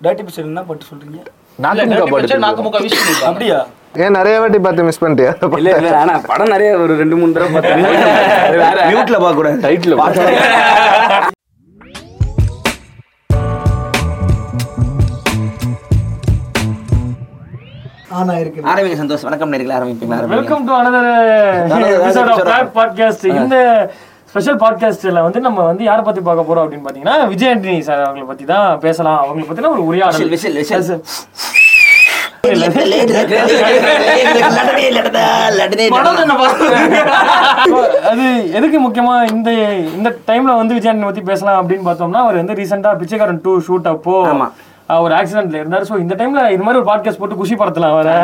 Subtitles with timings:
[0.00, 1.20] டேட்டி picture என்ன பாட்டு சொல்றீங்க?
[3.30, 3.56] அப்படியா?
[4.04, 5.32] ஏன் நிறைய வாட்டி பார்த்து மிஸ் பண்ணிட்டியா?
[5.60, 7.82] இல்ல இல்ல ஆனா படம் நிறைய ஒரு ரெண்டு மூணு தடவை பார்த்தேன்
[8.92, 9.98] மியூட்ல பார்க்க கூடாது டைட்டில்
[18.70, 19.24] ஆரம்பிங்க சந்தோஷ்.
[19.28, 20.18] வணக்கம் நேரில் ஆரம்பிப்பீங்களா?
[20.18, 20.36] ஆரம்பிங்க.
[20.36, 21.08] Welcome to another
[21.96, 23.56] episode of clock podcast இந்த
[24.38, 28.26] ஸ்பெஷல் பாட்காஸ்ட்ல வந்து நம்ம வந்து யாரை பத்தி பார்க்க போறோம் அப்படின்னு பாத்தீங்கன்னா விஜய் ஆண்டனி சார் அவங்கள
[28.26, 30.30] பத்தி தான் பேசலாம் அவங்கள பத்தின ஒரு உரையாடல்
[38.08, 39.50] அது எதுக்கு முக்கியமா இந்த
[39.96, 43.88] இந்த டைம்ல வந்து விஜய் ஆண்டனி பத்தி பேசலாம் அப்படின்னு பார்த்தோம்னா அவர் வந்து ரீசெண்டா பிச்சைக்காரன் டூ ஷூட்
[43.88, 44.16] அப்போ
[45.00, 48.16] ஒரு ஆக்சிடென்ட்ல இருந்தாரு ஸோ இந்த டைம்ல இது மாதிரி ஒரு பாட்காஸ்ட் போட்டு குஷி படுத்தலாம் அவரை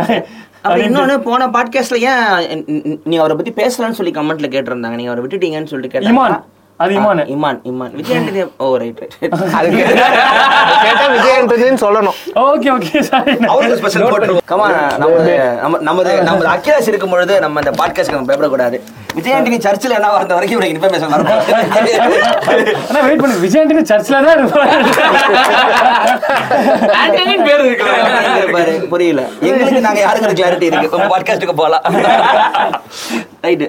[0.64, 4.94] அப்ப இன்னொன்னு போன பாட்காஸ்ட்ல ஏன் நீ- நீ அவரை பத்தி பேசலாம்னு சொல்லி கமெண்ட்ல கேட்டிருந்தாங்க.
[4.94, 6.40] நீங்க அவரை விட்டுட்டீங்கன்னு சொல்லிட்டு கேட்டாங்க.
[6.76, 7.18] அது Imman.
[7.26, 8.48] Imman Imman.
[8.56, 9.82] Oh right right அதுக்கு.
[10.82, 12.16] கேட்டா விஜய் ஆண்டனின்னு சொல்லணும்.
[12.34, 14.66] ஓகே ஓகே சாரி அவருக்கு ஸ்பெஷல் போட்டுருவோம் கமா
[14.98, 18.80] நமது நம்ம நமது நமது அக்கிலாஸ் இருக்கும் பொழுது நம்ம இந்த பாட்காஸ்ட் நம்ம பயப்படக்கூடாது.
[19.16, 21.28] விஜய் ஆண்டனி சர்ச்சில் என்ன வந்த வரைக்கும் உனக்கு இன்ஃபர்மேஷன் வரும்
[22.88, 23.36] ஆனா வெயிட் பண்ணு.
[23.44, 24.72] விஜய் ஆண்டனி சர்ச்சில் தான் இருப்பாரு
[27.02, 29.22] ஆண்டனின்னு பேர் இருக்குல்ல பாரு, புரியல.
[29.50, 30.96] எங்களுக்கு நாங்க யாருங்கிற கிளாரிட்டி இருக்கு.
[30.98, 31.84] உங்க பாட்காஸ்ட்டுக்கு போலாம்.
[33.46, 33.64] ரைட்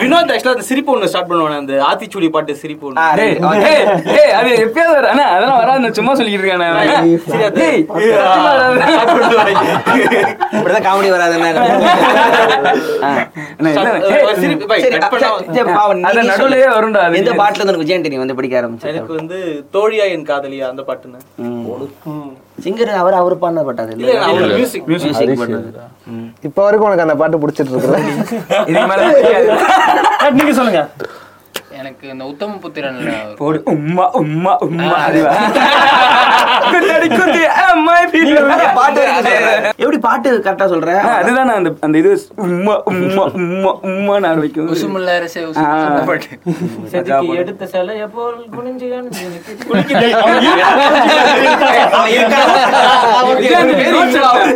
[0.00, 3.04] வினோத் ஆக்சுவலா அந்த சிரிப்பு ஒண்ணு ஸ்டார்ட் பண்ணுவானே அந்த ஆத்திச்சூடி பாட்டு சிரிப்பு ஒண்ணு.
[4.38, 5.10] அது எப்பயாவது வரும்.
[5.12, 7.12] அண்ணா, அதெல்லாம் வராது சும்மா சொல்லிட்டு இருக்கேன் வராது.
[10.58, 11.50] இப்படிதான் காமெடி வராதுன்னு.
[13.58, 13.70] அண்ணா,
[14.84, 14.98] நீ.
[16.28, 17.02] நடுவுலயே வரும்டா,
[17.34, 18.88] பாட்டுல இருந்து உனக்கு விஜய் ஆண்டனி வந்து பிடிக்க ஆரம்பிச்சு.
[18.92, 19.38] எனக்கு வந்து
[19.74, 21.20] தோழியா என் காதலியா அந்த பாட்டுன்னு.
[22.64, 23.82] சிங்கர் அவர் அவர் பாடின பாட்டு
[26.44, 27.72] இப்போ வரைக்கும் உனக்கு அந்த பாட்டு பிடிச்சிட்டு
[29.18, 29.50] தெரியாது.
[30.38, 30.82] நீங்க சொல்லுங்க.
[31.84, 33.58] எனக்கு இந்த உத்தம புத்திரன்ல போடு.
[33.72, 34.90] உம்மா உம்மா உம்மா.
[35.06, 35.32] அதுவா?
[38.24, 39.64] சொல்றேன்.
[39.76, 40.90] எப்படி பாட்டு கரெக்டா சொல்ற?
[41.00, 44.70] ஆ, அதுதான் அந்த அந்த இது உம்மா உம்மா உம்மா உம்மா நான் வைக்கும்.
[44.74, 45.42] உசுமுல்ல அரசே
[46.06, 46.38] பாட்டு.
[47.36, 48.88] எடுத்த சிலைய போல் குனிஞ்சு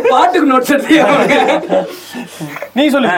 [0.09, 0.99] பாட்டுக்கு நோட்ஸ் எடுத்து.
[2.73, 3.09] நீ சொல்லு.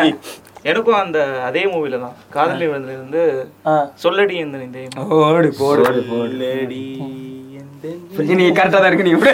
[0.66, 2.16] எனக்கும் அந்த அதே மூவில தான்.
[2.30, 2.66] காதலி
[3.68, 3.74] ஆ.
[4.04, 4.84] சொல்லடி எந்த நிந்தை
[5.60, 5.86] போடு.
[6.10, 6.82] போடு.
[8.34, 9.32] நீ கரெக்டா தான் இருக்கு நீ இப்படி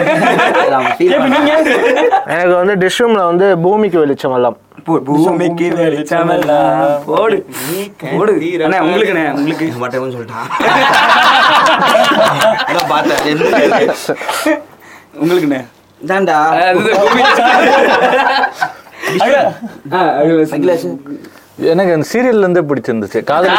[2.32, 4.56] எனக்கு வந்து டிஷ்ரூம்ல வந்து பூமிக்கு வெளிச்சம் எல்லாம்.
[5.08, 7.38] பூமிக்கு வெளிச்சமெல்லாம் போடு.
[8.04, 8.34] போடு.
[8.66, 9.66] அண்ணா உங்களுக்கு அண்ணா, உங்களுக்கு.
[9.82, 10.48] மாட்டேன்னு சொல்லிட்டான்?
[12.92, 13.42] பார்த்தேன்.
[15.20, 15.60] உங்களுக்குண்ணே
[16.00, 16.38] தான்டா
[21.70, 23.54] எனக்கு அந்த சீரியல்ல இருந்தே பிடிச்சிருந்துச்சு காதல்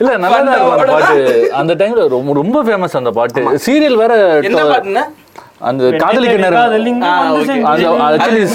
[0.00, 1.16] இல்ல நல்லா தான் இருக்கும் அந்த பாட்டு.
[1.60, 3.40] அந்த டைம்ல ரொம்ப ரொம்ப ஃபேமஸ் அந்த பாட்டு.
[3.64, 4.12] சீரியல் வேற
[5.60, 6.34] அந்த காதலிக்கு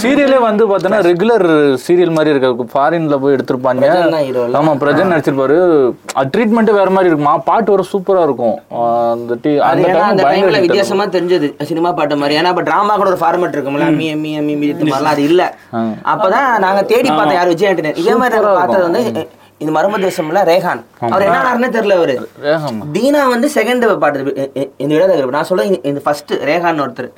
[0.01, 1.45] சீரியலே வந்து பார்த்தோன்னா ரெகுலர்
[1.83, 3.81] சீரியல் மாதிரி இருக்காது ஃபாரின்ல போய் எடுத்திருப்பாங்க.
[4.59, 5.57] ஆமா பிரஜன் நடிச்சிருப்பாரு
[6.33, 8.55] ட்ரீட்மெண்ட்டே வேற மாதிரி இருக்குமா பாட்டு வர சூப்பரா இருக்கும்
[9.11, 13.21] அந்த டி- அது அந்த டைம்ல வித்தியாசமா தெரிஞ்சது சினிமா பாட்டு மாதிரி ஏன்னா இப்ப டிராமா கூட ஒரு
[13.21, 14.69] ஃபார்மேட் இருக்கும்ல மீ மீ மீ மீ
[15.13, 15.43] அது இல்ல
[16.11, 17.71] அப்பதான் நாங்க தேடி பார்த்தோம் யார் விஜய்
[18.01, 19.03] இதே மாதிரி பார்த்தது வந்து
[19.63, 20.81] இந்த மர்ம தேசம்ல ரேஹான்
[21.13, 22.15] அவர் என்ன ஆனாருன்னே தெரியல அவரு.
[22.95, 24.33] தீனா வந்து செகண்ட் பாட்டு
[24.83, 27.11] இந்த இடம் நான் சொல்ல இந்த ஃபர்ஸ்ட் ரேஹான் ஒருத்தர்.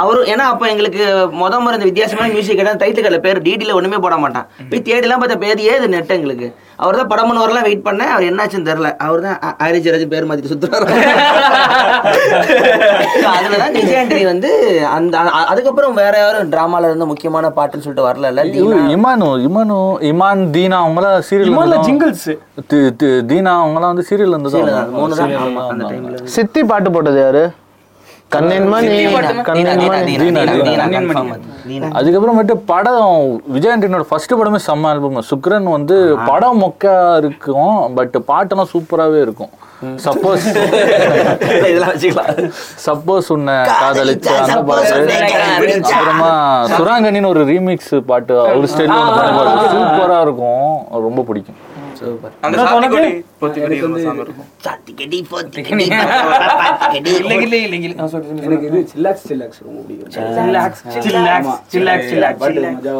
[0.00, 1.02] அவரும் ஏன்னா அப்ப எங்களுக்கு
[1.40, 4.46] முத முறை இந்த வித்தியாசமான மியூசிக் கேட்டா டைட்டில் கடல பேர் டிடில ஒண்ணுமே போட மாட்டான்.
[4.70, 6.46] போய் தேடிலாம் பார்த்த பேர் ஏது நெட் எங்களுக்கு?
[6.82, 8.12] அவர் தான் படம் வரலாம் வெயிட் பண்ணேன்.
[8.14, 8.90] அவர் என்னாச்சுன்னு தெரியல.
[9.06, 10.86] அவர் தான் ஆரிஜராஜ் பேர் மாத்திட்டு சுத்துறாரு.
[13.34, 14.50] அதுலதான் விஜய் ஆண்டனி வந்து
[14.96, 15.14] அந்த
[15.52, 18.44] அதுக்கப்புறம் வேற யாரும் டிராமால இருந்து முக்கியமான பாட்டுன்னு சொல்லிட்டு வரல
[18.96, 19.78] இமானு இமானு
[20.12, 22.28] இமான் தீனா அவங்களாம் சீரியல் ஜிங்கிள்ஸ்
[23.32, 25.34] தீனா அவங்களாம் வந்து சீரியல் இருந்து தான் மூணு தான்.
[25.46, 27.60] ஆமா, அந்த டைம்ல சித்தி பாட்டு போட்டது யாரு கண்ணின் மணி
[27.92, 28.21] கண்ணின் மணி
[31.98, 33.16] அதுக்கப்புறமேட்டு படம்
[33.54, 35.96] விஜய் ஆண்டனியோட ஃபர்ஸ்ட் படமே செம்ம ஆல்பம் சுக்ரன் வந்து
[36.30, 39.52] படம் மொக்கா இருக்கும் பட் பாட்டெல்லாம் சூப்பராகவே இருக்கும்.
[40.04, 40.44] சப்போஸ்
[42.86, 44.98] சப்போஸ் உன்னை காதலிச்ச அந்த பாட்டு.
[45.92, 46.30] அப்புறமா
[46.74, 48.94] சுராங்கனின்னு ஒரு ரீமிக்ஸ் பாட்டு அவர் ஸ்டைல்
[49.74, 50.68] சூப்பரா இருக்கும்.
[51.08, 51.58] ரொம்ப பிடிக்கும்.
[52.46, 53.10] அந்த சாத்திக்கொடி
[53.42, 54.48] பொத்திக்கொடி ஒரு சாங் இருக்கும்.
[54.64, 55.86] சாத்திக்கடி போத்திக்கடி
[56.62, 57.10] பாத்திக்கடி
[58.46, 60.10] எனக்கு இது சில்லாக்ஸ் சில்லாக்ஸ் ரொம்ப பிடிக்கும்.
[60.38, 62.48] சில்லாக்ஸ் சில்லாக்ஸ் சில்லாக்ஸ் சில்லாக்ஸ்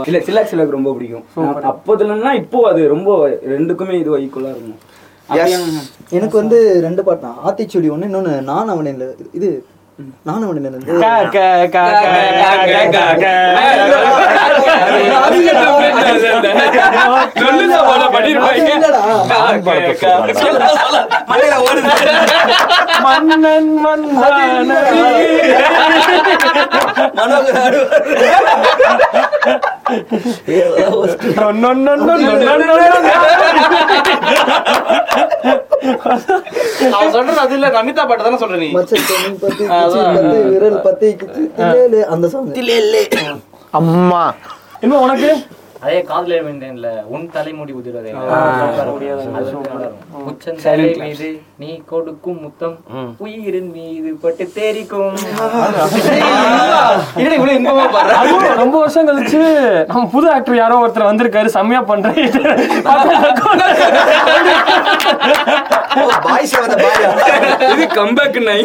[0.09, 1.27] இல்ல சில்லாக்ஸ் சில்லாக்ஸ் ரொம்ப பிடிக்கும்.
[1.73, 3.11] அப்போதுலன்னா இப்போ அது ரொம்ப
[3.55, 4.81] ரெண்டுக்குமே இது ஈக்குவலா இருக்கும்.
[6.17, 7.39] எனக்கு வந்து ரெண்டு பாட்டு தான்.
[7.49, 9.05] ஆத்திச்சூடி ஒன்று இன்னொன்று நான் அவனில்
[9.39, 9.49] இது
[10.23, 11.79] நானும் ஒண்ணு நினைந்து க, க,
[31.39, 32.75] நொ, நொ, நொ, நொ, நொ, நொ, நொ.
[36.97, 37.69] அவன் சொல்றது அது இல்ல.
[37.77, 38.69] நமிதா பாட்டு தானே சொல்ற நீ?
[38.77, 41.09] மச்சல் கண்ணு பத்தி கிச்சு, பத்து விரல் பத்தி
[42.15, 42.53] அந்த சாங்
[43.81, 44.23] அம்மா.
[44.85, 45.31] இன்னும் உனக்கு?
[45.83, 48.11] அதே காதல வேண்டேன்ல உன் தலைமுடி உதிரதே
[50.31, 51.29] உச்சன் தலை மீது.
[51.61, 52.77] நீ கொடுக்கும் முத்தம்
[53.25, 55.17] உயிரின் மீது பட்டு தேரிக்கும்.
[58.63, 59.41] ரொம்ப வருஷம் கழிச்சு
[59.91, 62.21] நம்ம புது ஆக்டர் யாரோ ஒருத்தர் வந்திருக்காரு செம்மையா பண்றேன்
[67.73, 68.59] இது கம்பேக் நை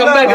[0.00, 0.34] கம்பேக்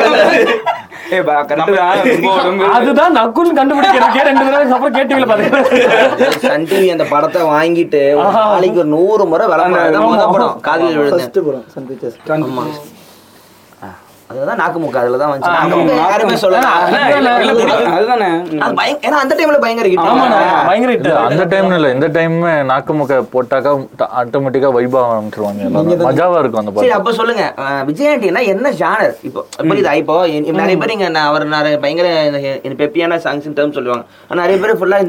[2.78, 6.30] அதுதான் நக்குன்னு கண்டுபிடிக்கிறதுக்கே ரெண்டு தடவை அப்புறம் கேட்டீங்களா பாருங்க.
[6.46, 10.56] சன் டிவி அந்த படத்தை வாங்கிட்டு ஒரு நாளைக்கு ஒரு நூறு முறை விளம்பரம்.
[10.70, 11.66] காதலில் ஃபர்ஸ்ட் படம்.
[11.76, 12.18] Sun Pictures.
[14.30, 16.68] அதுதான் நாக்கு முக்கு அதுல தான் வந்துச்சு யாருமே சொல்லல.
[17.96, 18.28] அதுதானே
[19.06, 19.88] ஏன்னா அந்த டைம்ல பயங்கர.
[21.30, 22.36] அந்த டைம்ல இல்ல இந்த டைம்
[22.72, 23.72] நாக்கு முக்க போட்டாக்கா
[24.22, 26.06] ஆட்டோமேட்டிக்கா வைபா ஆரம்பிச்சிருவாங்க எல்லாரும்.
[26.10, 27.46] மஜாவா இருக்கும் அந்த சரி அப்ப சொல்லுங்க.
[27.90, 30.18] விஜயாண்டினா என்ன ஜானர் இப்போ புரியுதா இப்போ
[30.62, 32.10] நிறைய பேர் இங்க நான் அவர் நிறைய பயங்கர
[32.84, 34.06] பெப்பியான சாங்ஸ் டேர்ம் சொல்லுவாங்க.
[34.44, 35.00] நிறைய பேர் ஃபுல்லா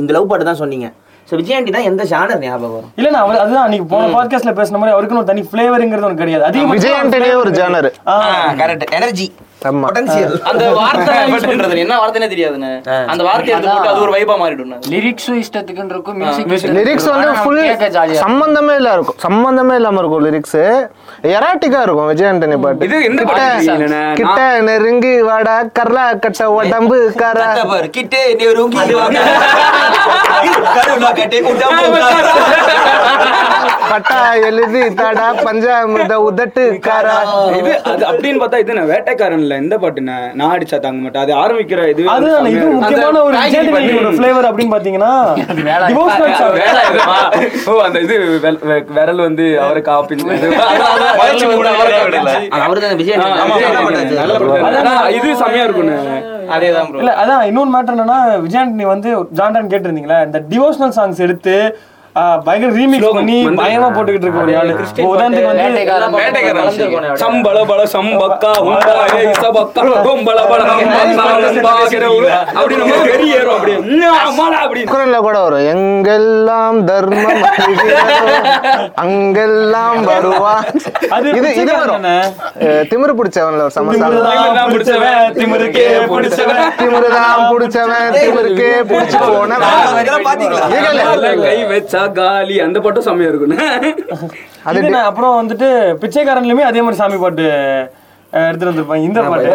[0.00, 0.88] இந்த லவ் பாட்டு தான் சொன்னீங்க.
[1.32, 2.90] ஸோ விஜயாண்டினா எந்த ஜானர் ஞாபகம் வரும்?
[2.96, 6.44] இல்ல நான் அவர் அதுதான் அன்னைக்கு போன பாட்காஸ்ட்ல பேசின மாதிரி அவருக்குன்னு ஒரு தனி ஃபிளேவருங்கிறது ஒன்று கிடையாது.
[6.44, 7.88] அதிகமா விஜய் ஆண்டனியே ஒரு ஜானர்
[8.60, 9.26] கரெக்ட் எனர்ஜி
[9.64, 12.70] அந்த வார்த்தை யூஸ் பண்றது என்ன வார்த்தைனே தெரியாதுன்னு.
[13.12, 17.60] அந்த வார்த்தையை எடுத்து போட்டு அது ஒரு வைபா மாறிடும் லிரிக்ஸும் இஷ்டத்துக்குன்னு இருக்கும் மியூசிக் லிரிக்ஸ் வந்து ஃபுல்
[18.24, 19.18] சம்பந்தமே இல்ல இருக்கும்.
[19.26, 20.58] சம்பந்தமே இல்லாம இருக்கும் லிரிக்ஸ்
[21.34, 22.86] எராட்டிக்கா இருக்கும் விஜய் ஆண்டனி பாட்டு.
[22.88, 24.02] இது எந்த கிட்ட பாட்டு இல்லைண்ணே.
[24.20, 24.38] கிட்ட
[24.68, 27.48] நெருங்கி வாடா கர்லா கட்ட உடம்பு கரா.
[27.98, 28.80] கிட்டே நெருங்கி
[33.90, 34.18] பட்டா
[34.48, 37.16] எழுதி தாடா பஞ்சாமிர்த உதட்டு காரா.
[37.58, 37.72] இது
[38.10, 39.51] அப்படின்னு பார்த்தா இது நான் வேட்டைக்காரன்ல?
[39.56, 41.22] எந்த பாட்டுண்ணே நான் அடிச்சா தாங்க மாட்டேன்.
[41.24, 43.36] அது ஆரம்பிக்கிற இது அதுதான் இது முக்கியமான ஒரு
[44.16, 45.12] ஃபிளேவர் அப்படின்னு பாத்தீங்கன்னா?
[47.68, 48.16] ஓ அந்த இது
[48.92, 50.16] விரல் வந்து அவரை காப்பி
[52.60, 54.66] அவரு தான் விஜய் நல்ல படம்.
[54.70, 55.96] அதான் இது செம்மையா இருக்கும்ண்ணே
[56.54, 61.56] அதேதான் இல்ல அதான் இன்னொரு மேட்டர் என்னன்னா விஜயாண்டனி வந்து ஜான்டான் கேட்டிருந்தீங்களா இந்த டிவோஷனல் சாங்ஸ் எடுத்து
[62.46, 64.72] பயங்கர ரீமிக்ஸ் பண்ணி பயங்கரமா போட்டுக்கிட்டு இருக்க ஒரு ஆளு
[65.12, 70.60] உதாரணத்துக்கு வந்து சம்பள பல சம்பக்கா உண்டா ஏய் சபக்கா கொம்பள பல.
[72.56, 74.82] அப்படி நம்ம வெறி ஏறும் அப்படியே உம், அம்மாடா அப்படி.
[74.92, 75.64] குரல்ல கூட வரும்.
[75.72, 77.42] எங்கெல்லாம் தர்மம்
[79.04, 80.62] அங்கெல்லாம் வருவான்
[81.16, 82.06] அது இது இது வரும்.
[82.92, 84.70] திமிரு பிடிச்சவன்ல ஒரு சமஸ்தானம்.
[84.74, 86.62] பிடிச்சவன், திமிருக்கே பிடிச்சவன்.
[86.80, 88.08] திமிருதான் பிடிச்சவன்.
[88.18, 89.18] திமிருக்கே பிடிச்சு
[91.02, 93.58] நல்ல கை வச்சா காலி அந்த பாட்டும் செம்மையா இருக்கும்
[95.02, 97.48] அப்புறம் வந்துட்டு பிச்சைக்காரன்லயுமே அதே மாதிரி சாமி பாட்டு
[98.40, 99.04] எடுத்துட்டு வந்திருப்பாங்க.
[99.08, 99.48] இந்த பாட்டு.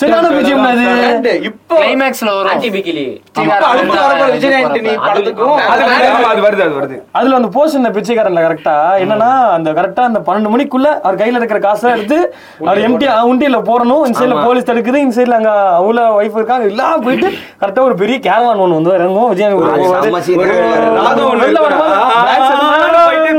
[0.00, 1.32] சரியான பிஜிஎம் அது.
[1.48, 2.50] இப்போ கிளைமேக்ஸ்ல வரும்.
[2.52, 3.04] ஆர்டிபிக்கிலி
[3.40, 6.96] அடுத்து வரப்போற விஜய் ஆண்டனி படத்துக்கும் அது வருது, அது வருது அது வருது.
[7.18, 11.86] அதுல அந்த இந்த பிச்சைக்காரன்ல கரெக்டா என்னன்னா அந்த கரெக்டா அந்த பன்னெண்டு மணிக்குள்ள அவர் கையில இருக்கிற காசை
[11.96, 12.18] எடுத்து
[12.66, 14.04] அவர் எம்டி உண்டியில போடணும்.
[14.08, 14.98] இந்த சைடுல போலீஸ் தடுக்குது.
[15.04, 16.66] இந்த சைடுல அங்க அவ்வளோ ஒய்ஃப் இருக்காங்க.
[16.72, 17.30] எல்லாம் போயிட்டு
[17.62, 19.54] கரெக்டா ஒரு பெரிய கேரவான் ஒண்ணு வந்து இறங்கும் விஜய்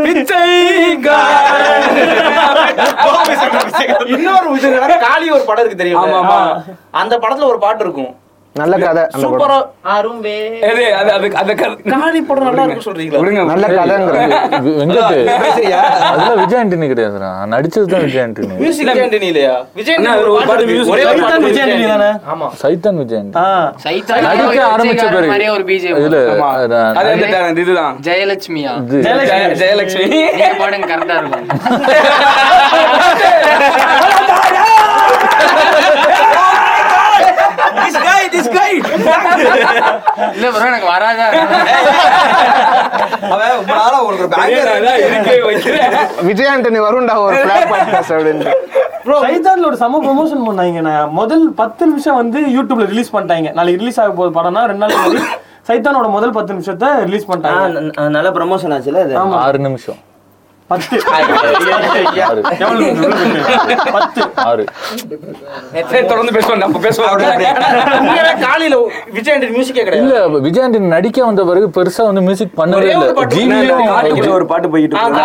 [0.08, 1.06] பிச்சைக்காரன்.
[4.06, 6.02] இன்னொரு விஷயம் காளி ஒரு படம் இருக்கு தெரியும்.
[6.92, 8.16] அந்த படத்துல ஒரு பாட்டு இருக்கும்.
[8.58, 9.04] நல்ல கதை.
[9.22, 9.58] சூப்பரா
[9.92, 10.34] அரும்பே
[10.68, 11.76] அது அது அந்த கதை.
[11.94, 13.20] காளி படம் நல்லா இருக்கும் சொல்றீங்களா?
[13.22, 14.18] விடுங்க நல்ல கதைங்கிற
[14.80, 15.02] வெங்கட்
[16.08, 18.50] அதெல்லாம் விஜய் ஆண்டனி கிடையாதுண்ணா நடிச்சது தான் விஜய் ஆண்டனி.
[18.62, 22.10] மியூசிக் ஆண்டனி இல்லையா விஜய் ஒரு ஒரு பாட்டு music ஒரே ஒரு பாட்டு விஜய் ஆண்டனி தானே?
[22.34, 22.50] ஆமா.
[22.62, 23.38] சைத்தன் விஜய் ஆண்டனி.
[23.40, 23.48] ஆ.
[23.86, 25.32] சைத்தான் நடிக்க ஆரம்பிச்ச பிறகு.
[25.32, 25.98] மாதிரியே ஒரு பிஜிஎம்.
[26.00, 26.44] அஹ்,
[27.00, 27.10] அது
[27.44, 28.74] அந்த இதுதான் ஜெயலட்சுமியா?
[28.98, 29.34] ஜெயலட்சுமி.
[29.34, 30.08] ஜெய- ஜெயலட்சுமி.
[30.62, 31.46] பாடுங்க கரெக்டா இருக்கும்.
[40.36, 41.28] இல்ல ப்ரோ எனக்கு வராதா?
[43.34, 45.96] அதான் இருக்கே வைக்கிறேன்.
[46.30, 48.54] விஜய் ஆண்டனி வரும்டா ஒரு பிளாக் பாட்காஸ்ட் அப்படின்ட்டு.
[49.26, 50.80] சைத்தான்ல ஒரு செம ப்ரொமோஷன் பண்ணாங்க.
[50.88, 53.52] நான் முதல் பத்து நிமிஷம் வந்து யூடியூப்ல ரிலீஸ் பண்ணிட்டாங்க.
[53.60, 55.30] நாளைக்கு ரிலீஸ் ஆக போகுது படம்னா ரெண்டு நாள்
[55.70, 58.10] சைத்தானோட முதல் பத்து நிமிஷத்தை ரிலீஸ் பண்ணிட்டாங்க.
[58.18, 59.00] நல்ல ப்ரமோஷன் ஆச்சுல
[59.48, 60.00] ஆறு நிமிஷம்.
[60.68, 60.98] பத்து?
[63.92, 64.22] பத்து.
[64.44, 64.64] ஆறு.
[66.06, 66.58] தொடர்ந்து பேசுவோம்.
[66.58, 67.12] நம்ம பேசுவோம்.
[68.40, 68.78] காலையில
[69.12, 74.30] விஜய் ஆண்டனி மியூசிக்கே கிடையாது இல்ல விஜயாண்டி நடிக்க வந்த பிறகு பெருசா வந்து மியூசிக் பண்ணவே இல்ல.
[74.30, 74.98] ஒரு பாட்டு போயிட்டு.
[74.98, 75.22] அது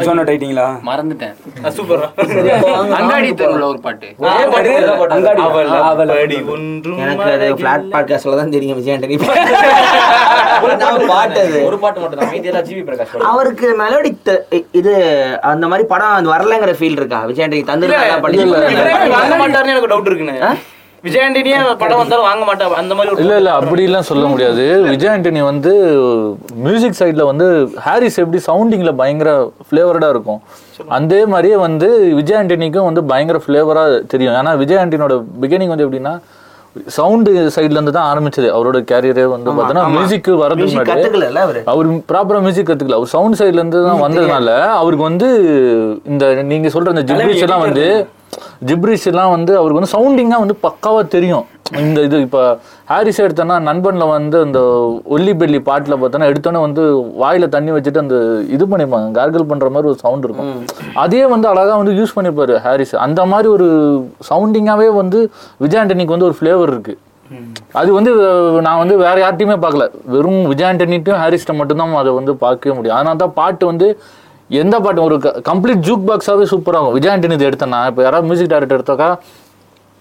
[0.00, 1.34] ஐயோ சொன்ன டைட்டிங்களா மறந்துட்டேன்.
[1.76, 2.02] சூப்பர்
[2.98, 4.08] அங்காடி தெருவுல ஒரு பாட்டு.
[5.16, 6.12] அங்காடி அவள்
[7.04, 9.16] எனக்கு அது flat podcast ல தான் தெரியும் விஜய் ஆண்டனி
[10.82, 11.58] நான் பாட்டு அது.
[11.68, 13.28] ஒரு பாட்டு மட்டும் தான் மீதி எல்லாம் ஜிவி பிரகாஷ் பாட்டு.
[13.32, 14.10] அவருக்கு மெலோடி
[14.80, 14.94] இது
[15.52, 17.20] அந்த மாதிரி படம் வரலங்கிற ஃபீல் இருக்கா?
[17.30, 20.36] விஜய் ஆண்டனி தந்து இல்ல, நல்லா பண்ணி எனக்கு டவுட் இருக்குன்னு.
[21.04, 24.64] விஜய் ஆண்டனியே படம் வந்தாலும் வாங்க மாட்டா அந்த மாதிரி இல்ல இல்ல அப்படிலாம் சொல்ல முடியாது.
[24.92, 25.72] விஜய் ஆண்டனி வந்து
[26.66, 27.46] மியூசிக் சைட்ல வந்து
[27.86, 29.30] ஹாரிஸ் எப்படி சவுண்டிங்ல பயங்கர
[29.68, 30.40] ஃபிளேவர்டா இருக்கும்.
[30.98, 31.88] அதே மாதிரியே வந்து
[32.18, 34.36] விஜய் ஆண்டனிக்கும் வந்து பயங்கர ஃபிளேவரா தெரியும்.
[34.42, 36.14] ஏன்னா விஜய் ஆண்டனியோட பிகினிங் வந்து எப்படின்னா
[36.96, 38.48] சவுண்டு சைட்ல இருந்து தான் ஆரம்பிச்சது.
[38.56, 40.28] அவரோட கேரியரே வந்து பார்த்தோன்னா மியூசிக்
[40.60, 41.42] மியூசிக் முன்னாடி
[41.74, 41.98] அவரு?
[42.10, 42.98] ப்ராப்பரா மியூசிக் கத்துக்கல.
[43.00, 44.50] அவர் சவுண்ட் சைடுல இருந்து தான் வந்ததுனால
[44.82, 45.28] அவருக்கு வந்து
[46.12, 47.86] இந்த நீங்க சொல்ற இந்த ஜிப்ரிஷ் எல்லாம் வந்து
[48.68, 51.46] ஜிப்ரிஷ் எல்லாம் வந்து அவருக்கு வந்து சவுண்டிங்கா வந்து பக்காவா தெரியும்.
[51.82, 52.38] இந்த இது இப்ப
[52.90, 54.60] ஹாரிஸ் எடுத்தோன்னா நண்பன்ல வந்து அந்த
[55.14, 56.82] ஒல்லி பெல்லி பாட்டுல பார்த்தோன்னா எடுத்தோன்னே வந்து
[57.22, 58.16] வாயில தண்ணி வச்சுட்டு அந்த
[58.54, 60.50] இது பண்ணிருப்பாங்க கார்கிள் பண்ற மாதிரி ஒரு சவுண்ட் இருக்கும்.
[61.04, 62.96] அதே வந்து அழகா வந்து யூஸ் பண்ணிருப்பாரு ஹாரிஸ்.
[63.06, 63.68] அந்த மாதிரி ஒரு
[64.30, 65.20] சவுண்டிங்காவே வந்து
[65.64, 66.96] விஜய் ஆண்டனிக்கு வந்து ஒரு ஃபிளேவர் இருக்கு.
[67.80, 68.12] அது வந்து
[68.66, 69.84] நான் வந்து வேற யார்ட்டையுமே பார்க்கல.
[70.14, 72.96] வெறும் விஜய் ஆண்டனிட்டும் ஹாரிஸ்ட மட்டும்தான் அதை வந்து பார்க்கவே முடியும்.
[72.96, 73.88] அதனால தான் பாட்டு வந்து
[74.58, 75.16] எந்த பாட்டு ஒரு
[75.48, 79.08] கம்ப்ளீட் ஜூக் பாக்ஸாவது சூப்பராகும் விஜய் ஆண்டனி இது எடுத்தேன்னா இப்போ யாராவது மியூசிக் டைரக்டர் எடுத்தாக்கா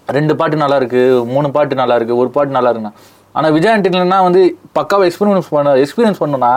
[0.08, 1.02] ரெண்டு பாட்டு நல்லா இருக்கு
[1.34, 2.94] மூணு பாட்டு நல்லா இருக்கு ஒரு பாட்டு நல்லா இருக்குண்ணா
[3.38, 4.42] ஆனால் விஜய் ஆண்டனினா வந்து
[4.78, 6.52] பக்காவாக எக்ஸ்பீரியன்ஸ் பண்ண எக்ஸ்பீரியன்ஸ் பண்ணோம்னா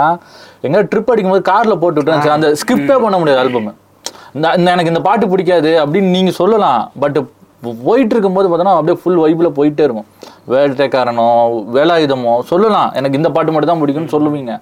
[0.67, 3.71] எங்கே ட்ரிப் அடிக்கும்போது காரில் போட்டு விட்டு அந்த ஸ்கிப்பே பண்ண முடியாது ஆல்பம்
[4.37, 6.83] இந்த இந்த எனக்கு இந்த பாட்டு பிடிக்காது அப்படின்னு நீங்கள் சொல்லலாம்.
[7.03, 7.19] பட்
[7.87, 10.07] போயிட்டு இருக்கும்போது பார்த்தோன்னா அப்படியே ஃபுல் வைப்பில் போயிட்டே இருக்கும்.
[10.53, 11.27] வேட்டைக்காரனோ
[11.75, 12.89] வேலாயுதமோ சொல்லலாம்.
[12.99, 14.55] எனக்கு இந்த பாட்டு மட்டும் தான் பிடிக்கும்னு சொல்லுவீங்க.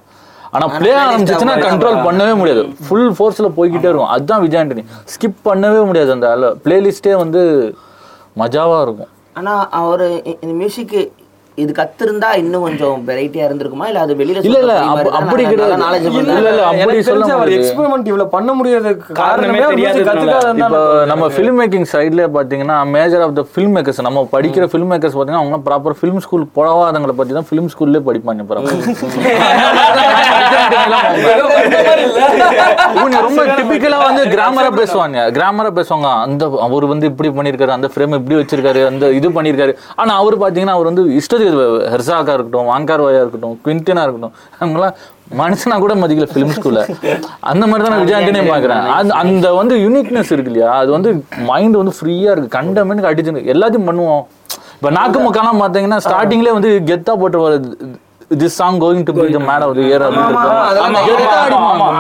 [0.53, 2.63] ஆனா பிளே ஆரம்பிச்சிச்சுன்னா கண்ட்ரோல் பண்ணவே முடியாது.
[2.87, 4.11] ஃபுல் ஃபோர்ஸ்ல போய்கிட்டே இருக்கும்.
[4.11, 4.85] அதுதான் விஜய் ஆண்டனி.
[5.13, 6.29] ஸ்கிப் பண்ணவே முடியாது அந்த
[6.65, 7.43] பிளேலிஸ்டே வந்து
[8.37, 9.13] மஜாவா இருக்கும்.
[9.37, 10.95] ஆனா அவரு இந்த மியூசிக்
[11.59, 13.87] இது கத்திருந்தா இன்னும் கொஞ்சம் வெரைட்டியா இருந்திருக்குமா?
[13.87, 15.81] இல்ல அது வெளியில இல்ல, இல்ல, அப்ப- அப்படி கிடையாது.
[15.83, 17.57] நாலேஜ் இல்ல, இல்ல, அப்படி சொல்ல அவர் முடியாது.
[17.59, 19.59] எக்ஸ்பெரிமெண்ட் இவ்வளவு பண்ண முடியாததுக்கு காரணமே
[20.61, 25.19] இப்போ நம்ம ஃபிலிம் மேக்கிங் சைட்ல பாத்தீங்கன்னா major of the film makers நம்ம படிக்கிற ஃபில்ம் மேக்கர்ஸ்
[25.19, 28.47] பாத்தீங்கன்னா அவங்க ப்ராப்பர் ஃபிலிம் ஸ்கூல் போகாதவங்களை பத்தி தான் ஃபிலிம் ஸ்கூல்லே படிப்பாங்க
[33.17, 35.19] ரொம்ப டிபிக்கலா வந்து கிராமரா பேசுவாங்க.
[35.37, 36.09] கிராமரா பேசுவாங்க.
[36.25, 39.73] அந்த அவர் வந்து இப்படி பண்ணிருக்காரு அந்த ஃப்ரேம் இப்படி வச்சிருக்காரு அந்த இது பண்ணிருக்காரு.
[40.01, 41.55] ஆனா அவர் பாத்தீங்கன்னா அவர் வந்து இஷ்டத்துக்கு
[41.95, 44.95] ஹெர்சாக்கா இருக்கட்டும் வாங்கார் வாயா இருக்கட்டும் குவிண்டினா இருக்கட்டும் அவங்களாம்
[45.41, 46.81] மனுஷனா கூட மதிக்கல ஃபிலிம் ஸ்கூல்ல
[47.51, 48.85] அந்த மாதிரி தான் நான் விஜய் ஆண்டனியே பாக்குறேன்.
[48.99, 50.71] அந்த அந்த வந்து யூனிக்னஸ் இருக்கு இல்லையா?
[50.83, 51.11] அது வந்து
[51.51, 52.55] மைண்ட் வந்து ஃப்ரீயா இருக்கு.
[52.59, 54.23] கண்ட மீனுக்கு அடிச்சு எல்லாத்தையும் பண்ணுவோம்.
[54.79, 57.71] இப்ப நாக்கு முக்கெல்லாம் பாத்தீங்கன்னா ஸ்டார்டிங்லேயே வந்து கெத்தா போட்டு வருது
[58.31, 60.03] this song going to be the man of the year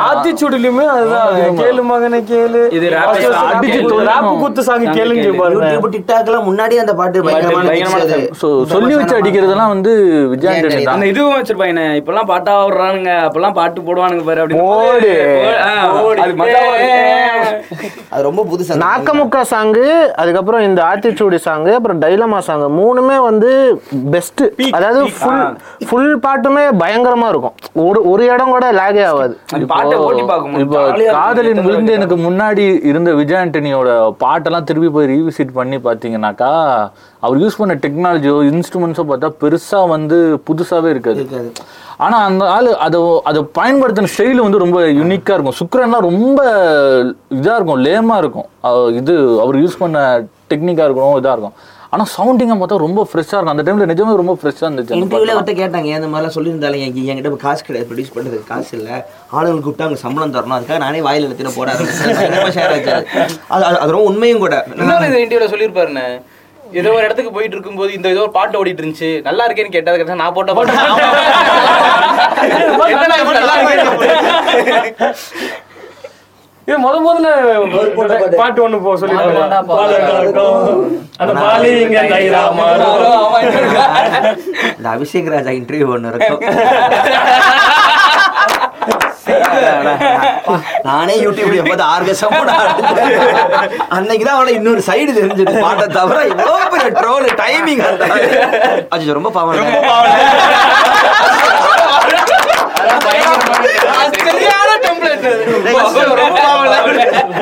[0.03, 1.31] ஆத்திச்சூடிலுமே அதுதான்.
[1.61, 2.61] கேளு மகனை கேளு.
[2.77, 5.65] இது ராப் குத்து சாங் கேளுங்க பாருங்க.
[5.65, 8.19] யூடியூப் டிக்டாக்ல முன்னாடி அந்த பாட்டு பயங்கரமான.
[8.43, 9.95] ஸோ சொல்லி வச்சு அடிக்கிறதெல்லாம் வந்து
[10.35, 10.63] விஜய்
[10.95, 11.69] அந்த இதுவும் வச்சிருப்பாங்க
[12.01, 13.11] இப்பெல்லாம் பாட்டா விடுறானுங்க.
[13.27, 15.11] அப்பெல்லாம் பாட்டு போடுவானுங்க பாரு அப்படி ஓடு.
[16.23, 16.33] அது.
[18.13, 18.79] அது ரொம்ப புதுசா.
[18.87, 19.85] நாக்கமுக்கா சாங்கு
[20.21, 23.51] அதுக்கப்புறம் இந்த ஆத்திச்சூடி சாங்கு அப்புறம் டைலமா சாங்கு மூணுமே வந்து
[24.15, 24.43] பெஸ்ட்
[24.77, 25.45] அதாவது ஃபுல்
[25.89, 27.55] ஃபுல் பாட்டுமே பயங்கரமா இருக்கும்.
[27.85, 29.35] ஒரு ஒரு இடம் கூட லேகே ஆகாது.
[30.62, 30.81] இப்போ
[31.19, 33.89] காதலின் விழுந்து எனக்கு முன்னாடி இருந்த விஜய் ஆண்டனியோட
[34.25, 36.53] பாட்டெல்லாம் திருப்பி போய் ரீவிசிட் பண்ணி பார்த்தீங்கன்னாக்கா
[37.27, 41.21] அவர் யூஸ் பண்ண டெக்னாலஜியோ இன்ஸ்ட்ருமெண்ட்ஸோ பார்த்தா பெருசா வந்து புதுசாவே இருக்காது.
[41.23, 41.50] இருக்காது.
[42.05, 42.99] ஆனா அந்த ஆளு அதை
[43.31, 45.59] அதை பயன்படுத்தின ஸ்டைல் வந்து ரொம்ப யூனிக்கா இருக்கும்.
[45.61, 46.41] சுக்ரன்லாம் ரொம்ப
[47.39, 48.49] இதா இருக்கும் லேமா இருக்கும்.
[49.00, 49.99] இது அவர் யூஸ் பண்ண
[50.53, 51.57] டெக்னிக்கா இருக்கணும் இதா இருக்கும்.
[51.93, 53.53] ஆனா சவுண்டிங்கா பார்த்தா ரொம்ப ஃப்ரெஷ்ஷா இருக்கும்.
[53.53, 55.31] அந்த டைம்ல நிஜமே ரொம்ப ஃப்ரெஷ்ஷா இருந்துச்சு பாட்டுலாம்.
[55.35, 58.91] அவர்கிட்ட கேட்டாங்க இந்த மாதிரிலாம் சொல்லியிருந்தாலும் எங்க என்கிட்ட இப்ப காசு கிடையாது ப்ரொடியூஸ் பண்றதுக்கு காசு இல்ல.
[59.37, 60.57] ஆளுங்களுக்கு கூப்பிட்டு அவங்க சம்பளம் தரணும்.
[60.59, 63.01] அதுக்காக நானே வாயில எழுத்தின போட ஆரம்பிச்சேன்
[63.57, 63.79] அது.
[63.83, 64.55] அது ரொம்ப உண்மையும் கூட.
[65.25, 66.07] இன்டர்வியூல சொல்லியிருப்பாருண்ணே.
[66.81, 69.11] ஏதோ ஒரு இடத்துக்கு போயிட்டு இருக்கும்போது இந்த ஏதோ ஒரு பாட்டு ஓடிட்டு இருந்துச்சு.
[69.29, 70.73] நல்லா இருக்கேன்னு கேட்டது கிடைச்சா நான் போட்ட பாட்டு
[72.95, 75.11] என்னடா இப்படி நல்லா இருக்கே?
[76.71, 77.29] இது முத முதல்ல
[78.41, 79.17] பாட்டு ஒண்ணு போ சொல்லி
[81.23, 83.00] அந்த பாலி இங்க தைரா மாறும்.
[84.77, 86.43] இந்த அபிஷேக் ராஜா இன்டர்வியூ ஒண்ணு இருக்கும்.
[90.87, 92.37] நானே யூடியூப்ல எப்போது ஆர்கசம்
[93.97, 95.55] அன்னைக்கு தான் அவளை இன்னொரு சைடு தெரிஞ்சது.
[95.67, 97.85] பாட்டை தவிர இவ்வளவு பெரிய ட்ரோல் டைமிங்
[98.95, 99.59] அது ரொம்ப பாவம்.
[104.17, 104.69] சரியான.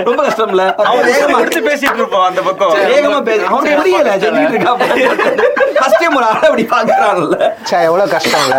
[0.04, 0.62] ரொம்ப கஷ்டம்ல.
[0.74, 2.74] அவன் வேகமா முடிச்சு பேசிட்டு இருப்போம் அந்த பக்கம்.
[2.92, 3.40] வேகமா பேச.
[3.46, 4.72] அவனுக்கு புரியல சொல்லிட்டு இருக்கா
[5.80, 7.38] ஃபர்ஸ்ட் டைம் ஒரு ஆளை அப்படி பாக்குறான்ல.
[7.70, 8.56] சே எவ்வளவு கஷ்டம்ல.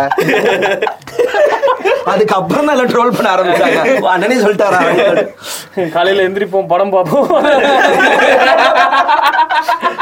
[2.12, 3.80] அதுக்கப்புறம் தான் எல்லாம் ட்ரோல் பண்ண ஆரம்பிச்சாங்க.
[4.14, 4.80] அண்ணனே சொல்லிட்டாரா?
[5.96, 7.28] காலையில எந்திரிப்போம் படம் பார்ப்போம்.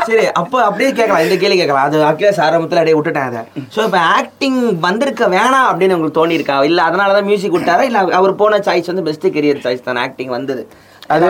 [0.08, 1.22] சரி அப்ப அப்படியே கேட்கலாம்.
[1.24, 1.86] இந்த கேள்வி கேட்கலாம்.
[1.88, 3.40] அது அகிலேஷ் ஆரம்பத்துல அப்படியே விட்டுட்டேன் அதை.
[3.74, 8.04] ஸோ இப்போ ஆக்டிங் வந்திருக்க வேணாம் அப்படின்னு உங்களுக்கு தோணி இருக்கா இல்ல அதனால தான் மியூசிக் விட்டாரா இல்ல
[8.20, 10.64] அவர் போன சாய்ஸ் வந்து பெஸ்ட் கெரியர் சாய்ஸ் தான் ஆக்டிங் வந்தது.
[11.10, 11.26] அது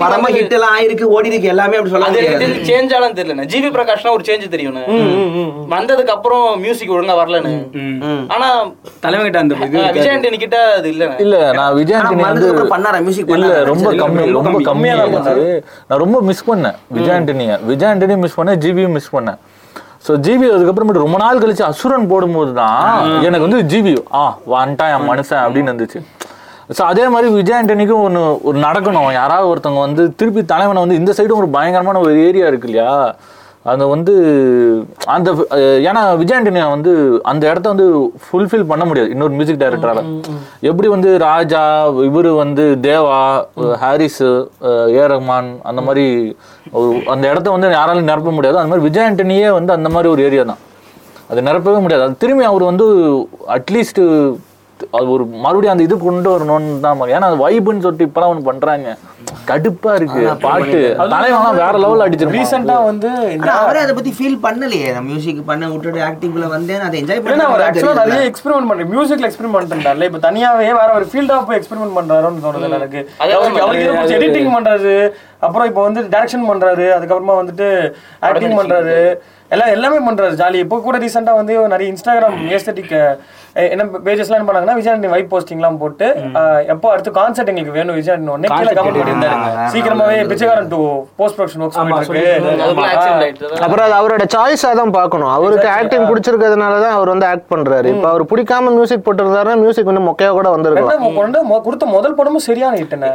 [0.00, 3.44] படமா ஹிட் எல்லாம் ஆயிருக்கு ஓடி இருக்கு எல்லாமே அப்படி சொல்ல அது முடியாது எனக்கு சேஞ்ச் ஆலாம் தெரியல
[3.52, 4.78] ஜிவி பிரகாஷ்னா ஒரு சேஞ்ச் தெரியும்
[5.72, 7.52] வந்ததுக்கு அப்புறம் மியூசிக் ஒழுங்கா வரலன்னு.
[8.34, 8.48] ஆனா
[9.04, 11.04] தலைவன் கிட்ட அந்த இது அஹ், விஜய் ஆண்டனி கிட்ட அது இல்ல.
[11.24, 13.00] இல்ல நான் விஜய் ஆண்டனி வந்து பண்ணாரா?
[13.06, 14.66] மியூசிக் இல்ல ரொம்ப கம்மி ரொம்ப ரொம்ப கம்மி.
[14.70, 15.46] கம்மியா இருந்துச்சு.
[15.88, 17.54] நான் ரொம்ப மிஸ் பண்ணேன் விஜய் ஆண்டனிய.
[17.70, 19.38] விஜய் ஆண்டனியும் மிஸ் பண்ணேன் ஜிபியும் மிஸ் பண்ணேன்.
[20.06, 22.92] ஸோ ஜிபி அதுக்கப்புறமேட்டு ரொம்ப நாள் கழிச்சு அசுரன் போடும்போது தான்
[23.26, 26.00] எனக்கு வந்து ஜிபி ஆ வந்துட்டான் என் மனுஷன் அப்படின்னு இருந்துச்சு.
[26.76, 29.10] ஸோ அதே மாதிரி விஜய் ஆண்டனிக்கும் ஒன்று ஒரு நடக்கணும்.
[29.20, 32.92] யாராவது ஒருத்தவங்க வந்து திருப்பி தலைவனை வந்து இந்த சைடும் ஒரு பயங்கரமான ஒரு ஏரியா இருக்கு இல்லையா?
[33.72, 34.12] அந்த வந்து
[35.14, 35.28] அந்த
[35.88, 36.92] ஏன்னா விஜய் ஆண்டனியா வந்து
[37.30, 37.86] அந்த இடத்த வந்து
[38.24, 40.02] ஃபுல்ஃபில் பண்ண முடியாது இன்னொரு மியூசிக் டைரக்டரால
[40.70, 41.62] எப்படி வந்து ராஜா
[42.08, 43.18] இவரு வந்து தேவா
[43.82, 44.22] ஹாரிஸ்
[44.98, 46.06] ஏ ரஹ்மான் அந்த மாதிரி
[47.14, 48.58] அந்த இடத்த வந்து யாராலும் நிரப்ப முடியாது.
[48.60, 50.62] அந்த மாதிரி விஜய் ஆண்டனியே வந்து அந்த மாதிரி ஒரு ஏரியா தான்.
[51.30, 52.04] அது நிரப்பவே முடியாது.
[52.06, 52.86] அது திரும்பி அவர் வந்து
[53.56, 54.02] அட்லீஸ்ட்
[54.96, 58.88] அது ஒரு மறுபடியும் அந்த இது கொண்டு வரணும்னு தான் ஏன்னா அது வைப்புன்னு சொல்லிட்டு இப்பெல்லாம் ஒன்று பண்றாங்க.
[59.48, 60.80] கடுப்பா இருக்கு பாட்டு.
[61.14, 63.08] தலைவன்லாம் வேற லெவல் அடிச்சிருக்கான் ரீசெண்டா வந்து
[63.60, 64.90] அவரே அதை பத்தி ஃபீல் பண்ணலையே.
[65.08, 69.30] மியூசிக் பண்ண விட்டுட்டு ஆக்டிங்ல வந்தேன் அதை என்ஜாய் ஏன்னா அவர் ஆக்சுவலா பண்ண நிறைய எக்ஸ்பெரிமெண்ட் பண்றாரு மியூசிக்ல
[69.30, 73.02] எக்ஸ்பெரிமெண்ட் பண்றாருல இப்ப தனியாவே வேற ஒரு ஃபீல்ட் ஆஃப் எக்ஸ்பெரிமெண்ட் பண்றாருன்னு தோணுது எனக்கு.
[73.24, 74.94] அவருக்கு எடிட்டிங் பண்றாரு.
[75.46, 76.86] அப்புறம் இப்போ வந்து டைரக்ஷன் பண்றாரு.
[76.98, 77.68] அதுக்கப்புறமா வந்துட்டு
[78.28, 78.96] ஆக்டிங் பண்றாரு.
[79.54, 80.58] எல்லாம் எல்லாமே பண்றாரு ஜாலி.
[80.64, 82.94] இப்போ கூட ரீசெண்டா வந்து நிறைய இன்ஸ்டாகிராம் ஏஸ்தட்டிக்
[83.74, 86.06] என்ன பேஜஸ்லாம் என்ன பண்ணாங்கன்னா விஜயாண்டி வைப் போஸ்டிங்லாம் போட்டு
[86.74, 89.38] எப்போ அடுத்து கான்சர்ட் எங்களுக்கு வேணும் விஜயாண்டி உடனே கீழே கமெண்ட் பண்ணியிருந்தாரு
[89.74, 90.80] சீக்கிரமாவே பிச்சைக்காரன் டூ
[91.20, 91.80] போஸ்ட் ப்ரொடக்ஷன் ஒர்க்ஸ்
[93.64, 95.32] அப்புறம் அது அவரோட சாய்ஸா தான் பார்க்கணும்.
[95.38, 97.88] அவருக்கு ஆக்டிங் பிடிச்சிருக்கிறதுனால தான் அவர் வந்து ஆக்ட் பண்றாரு.
[97.94, 102.76] இப்போ அவர் பிடிக்காம மியூசிக் போட்டிருந்தாருன்னா மியூசிக் வந்து மொக்கையா கூட வந்திருக்கும் கொண்டு கொடுத்த முதல் படமும் சரியான
[102.82, 103.10] ஹிட்னே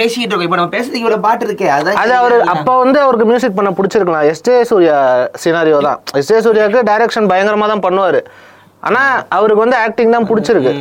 [0.00, 0.46] பேசிட்டு இருக்கோம்.
[0.48, 4.26] இப்போ நம்ம பேசுறதுக்கு இவ்வளவு பாட்டு இருக்கே அதான் அது அவரு அப்ப வந்து அவருக்கு மியூசிக் பண்ண பிடிச்சிருக்கலாம்.
[4.32, 4.96] எஸ் ஜே சூர்யா
[5.44, 6.00] சினாரியோ தான்.
[6.20, 8.22] எஸ் ஜே சூர்யாவுக்கு டைரக்ஷன் பயங்கரமா தான் பண்ணுவாரு.
[8.88, 9.02] ஆனா
[9.36, 10.72] அவருக்கு வந்து ஆக்டிங் தான் பிடிச்சிருக்கு.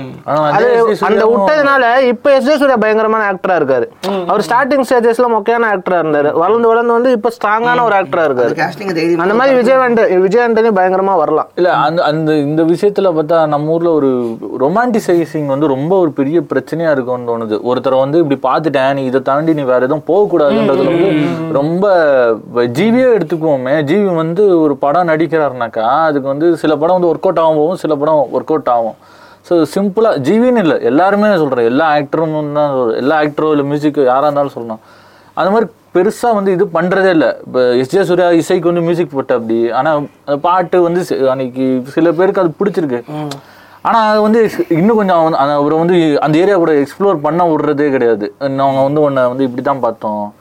[0.55, 0.69] அது.
[1.09, 3.85] அந்த விட்டதுனால இப்ப எஸ் ஜே சூர்யா பயங்கரமான ஆக்டரா இருக்காரு.
[4.31, 6.31] அவர் ஸ்டார்டிங் ஸ்டேஜஸ்ல மொக்கையான ஆக்டரா இருந்தாரு.
[6.43, 8.55] வளர்ந்து வளர்ந்து வந்து இப்ப ஸ்ட்ராங்கான ஒரு ஆக்டரா இருக்காரு.
[9.25, 11.49] அந்த மாதிரி விஜய் ஆண்ட விஜய் ஆண்டனி பயங்கரமா வரலாம்.
[11.61, 14.11] இல்ல அந்த அந்த இந்த விஷயத்துல பார்த்தா நம்ம ஊர்ல ஒரு
[14.65, 17.57] ரொமான்டிசைசிங் வந்து ரொம்ப ஒரு பெரிய பிரச்சனையா இருக்கும்னு தோணுது.
[17.71, 21.09] ஒருத்தரை வந்து இப்படி பார்த்துட்டேன் நீ இதை தாண்டி நீ வேற எதுவும் போகக்கூடாதுன்றது வந்து
[21.59, 21.85] ரொம்ப
[22.79, 23.75] ஜீவியே எடுத்துக்குவோமே.
[23.89, 28.05] ஜீவி வந்து ஒரு படம் நடிக்கிறாருனாக்கா அதுக்கு வந்து சில படம் வந்து ஒர்க் அவுட் ஆகும் போகும் சில
[28.05, 28.95] படம் ஒர்க் அவுட் ஆகும்.
[29.49, 30.81] ஸோ சிம்பிளாக ஜீவின்னு இல்லை.
[30.81, 32.93] எல்லாருமே சொல்கிறேன் எல்லா ஆக்டரும் தான்.
[32.95, 34.79] எல்லா ஆக்டரோ இல்லை மியூசிக் யாராக இருந்தாலும் சொல்லணும்
[35.33, 37.27] அந்த மாதிரி பெருசாக வந்து இது பண்ணுறதே இல்லை.
[37.45, 39.71] இப்போ எஸ் ஜே சூர்யா இசைக்கு வந்து மியூசிக் போட்ட அப்படி.
[39.71, 43.03] ஆனால் அந்த பாட்டு வந்து அன்னைக்கு சில பேருக்கு அது பிடிச்சிருக்கு.
[43.81, 48.33] ஆனால் அது வந்து இன்னும் கொஞ்சம் அந்த- அவரை வந்து அந்த ஏரியா கூட எக்ஸ்ப்ளோர் பண்ண விடுறதே கிடையாது.
[48.39, 50.33] நாங்கள் வந்து உன்னை வந்து இப்படி தான் பார்த்தோம்.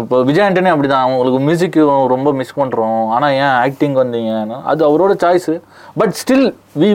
[0.00, 1.04] இப்போ விஜய் ஆண்டனி அப்படிதான்.
[1.06, 1.76] அவங்களுக்கு மியூசிக்
[2.12, 5.54] ரொம்ப மிஸ் பண்ணுறோம் ஆனால் ஏன் ஆக்டிங் வந்தீங்கன்னா அது அவரோட சாய்ஸு
[6.00, 6.46] பட் ஸ்டில்
[6.80, 6.88] வி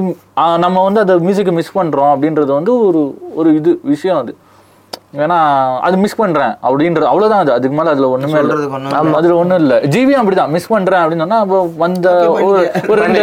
[0.64, 3.02] நம்ம வந்து அந்த மியூசிக்கை மிஸ் பண்ணுறோம் அப்படின்றது வந்து ஒரு
[3.42, 4.34] ஒரு இது விஷயம் அது.
[5.24, 5.38] ஏன்னா
[5.88, 7.52] அது மிஸ் பண்றேன் அப்படின்றது அவ்வளவுதான் அது.
[7.58, 8.56] அதுக்கு மேல அதுல ஒண்ணுமே இல்லை.
[9.20, 9.76] அதுல ஒண்ணும் இல்ல.
[9.94, 10.54] ஜிவியும் அப்படிதான்.
[10.56, 12.08] மிஸ் பண்றேன் அப்படின்னு சொன்னா அப்போ வந்த
[12.48, 13.22] ஒரு ஒரு ரெண்டு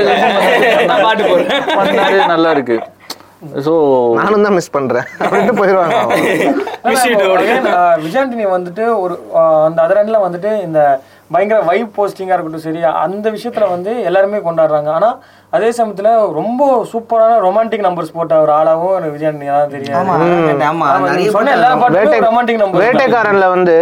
[2.35, 2.79] நல்லா இருக்கு.
[3.67, 3.73] ஸோ
[4.19, 5.07] நானும் தான் மிஸ் பண்றேன்.
[5.23, 5.97] அப்படின்ட்டு போயிடுவாங்க
[8.05, 9.15] விஜயாண்டினி வந்துட்டு ஒரு
[9.67, 10.81] அந்த அதரன்ல வந்துட்டு இந்த
[11.31, 14.91] பயங்கர வைப் போஸ்டிங்கா இருக்கட்டும் சரி அந்த விஷயத்துல வந்து எல்லாருமே கொண்டாடுறாங்க.
[14.99, 15.09] ஆனா
[15.53, 16.61] அதே சமயத்துல ரொம்ப
[16.93, 18.53] சூப்பரான ரொமான்டிக் நம்பர்ஸ் போட்ட ஒரு
[18.99, 20.11] எனக்கு விஜயாண்டினி தான் தெரியும்
[22.27, 23.77] ரொமான்டிக் நம்பர் வேட்டைக்காரன்ல வந்து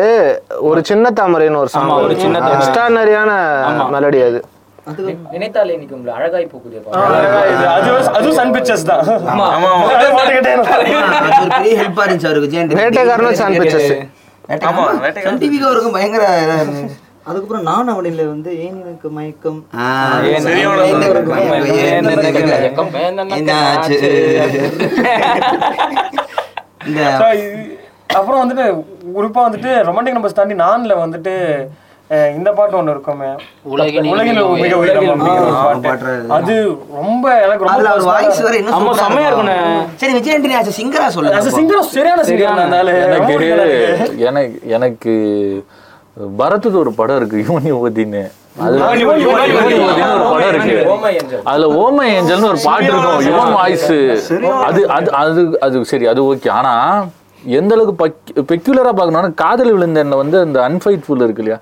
[0.71, 2.57] ஒரு சின்ன தாமரைன்னு ஒரு சாங் ஒரு சின்ன தாமரை.
[2.59, 3.31] எக்ஸ்ட்ரானரியான
[3.97, 4.41] மெலடி அது.
[5.35, 6.79] நினைத்தாலே நிற்கும் அழகாய் போக்குதே
[7.75, 9.03] அது அதுவும் சன் பிக்சர்ஸ் தான்.
[9.33, 9.47] ஆமா
[9.97, 10.87] அதை பாட்டுக்கிட்டே இருப்பாரு.
[11.19, 12.47] அது ஒரு பெரிய ஹெல்ப்பா இருந்துச்சு அவருக்கு.
[12.47, 12.79] விஜய் ஆண்டனி.
[12.81, 13.89] வேட்டைக்காரனும் Sun Pictures.
[14.69, 14.85] ஆமா
[15.27, 16.97] சன் டிவிக்கு அவருக்கும் பயங்கர இதா இருந்துச்சு.
[17.29, 19.59] அதுக்கப்புறம் நான் அவனில் வந்து ஏன் எனக்கு மயக்கம்?
[28.19, 28.65] அப்புறம் வந்துட்டு
[29.17, 31.35] குறிப்பா வந்துட்டு ரொமான்டிக் நம்பர்ஸ் தாண்டி நான்ல வந்துட்டு
[32.37, 33.29] இந்த பாட்டு ஒண்ணு இருக்குமே.
[33.73, 35.21] உலகின் உலகின் மிக உயரம்
[35.85, 36.15] பாட்டு.
[36.37, 36.55] அது
[37.01, 39.53] ரொம்ப எனக்கு ரொம்ப வாய்ஸ் வேற இன்னும் ஆமா, சூப்பரா செம்மையா இருக்கும்.
[40.01, 41.05] சரி விஜய் ஆண்டனி ஆச்சு சிங்கரா
[41.41, 42.51] as a singer சரியான சிங்கர்
[43.05, 45.15] எனக்கு எனக்கு எனக்கு
[46.41, 47.45] பரத்துக்கு ஒரு படம் இருக்கு
[50.31, 50.75] படம் இருக்கு.
[51.51, 53.91] அதுல ஓமை ஏஞ்சல்னு ஒரு பாட்டு இருக்கும் யுவன் வாய்ஸ்.
[54.69, 56.51] அது அது அது அது சரி அது ஓகே.
[56.59, 56.75] ஆனா
[57.59, 57.95] எந்த அளவுக்கு
[58.51, 61.59] பெக்யூலரா பார்க்கணும்னா காதல் விழுந்த எண்ணெய் வந்து அந்த அன்ஃபைட்ஃபுல் இருக்கு இல்லையா?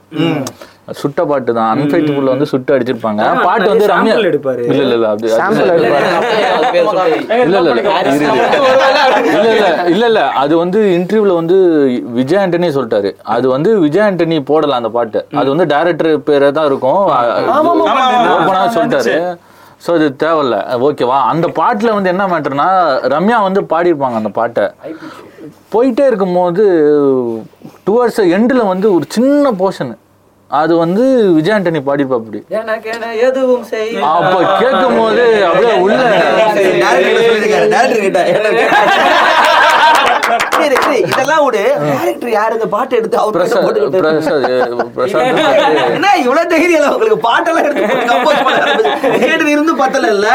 [1.01, 1.71] சுட்ட பாட்டு தான்.
[1.75, 3.23] அன்ஃபைட்ஃபுல் வந்து சுட்டு அடிச்சிருப்பாங்க.
[3.47, 4.63] பாட்டு வந்து ரம்யா எடுப்பாரு.
[4.71, 5.89] இல்ல இல்ல இல்ல அது சாம்பிள் இல்ல
[7.47, 7.83] இல்ல இல்ல.
[9.35, 9.49] இல்ல
[9.95, 11.59] இல்ல இல்ல அது வந்து இன்டர்வியூல வந்து
[12.19, 13.11] விஜய் ஆண்டனி சொல்லிட்டாரு.
[13.35, 15.23] அது வந்து விஜய் ஆண்டனி போடலாம் அந்த பாட்டு.
[15.41, 17.03] அது வந்து டைரக்டர் பேரே தான் இருக்கும்.
[18.37, 19.15] ஓப்பனா சொல்லிட்டாரு.
[19.87, 20.57] ஸோ இது தேவையில்ல.
[20.87, 22.69] ஓகேவா அந்த பாட்டில் வந்து என்ன மேட்டர்னா
[23.15, 24.65] ரம்யா வந்து பாடியிருப்பாங்க அந்த பாட்டை.
[25.73, 26.65] போயிட்டே இருக்கும்போது
[27.87, 29.95] டுவர்ட்ஸ் எண்டில் வந்து ஒரு சின்ன போர்ஷன்
[30.51, 31.03] அது வந்து
[31.35, 32.39] விஜய் ஆண்டனி பாடியிருப்பா அப்படி.
[33.27, 33.65] எதுவும்
[34.11, 35.99] அப்ப கேட்கும் போது அப்படியே உள்ள
[40.59, 41.63] சரி, இதெல்லாம் விடு.
[41.89, 42.53] டேரக்டர் யாரு?
[42.59, 43.97] இந்த பாட்டு எடுத்து அவர் போட்டுக்கிட்டு
[45.97, 47.19] என்ன இவ்வளவு தைரியம் இல்ல உங்களுக்கு?
[47.27, 47.85] பாட்டெல்லாம் எடுத்து.
[49.25, 50.27] கேட்டு இருந்து பத்தல இல்ல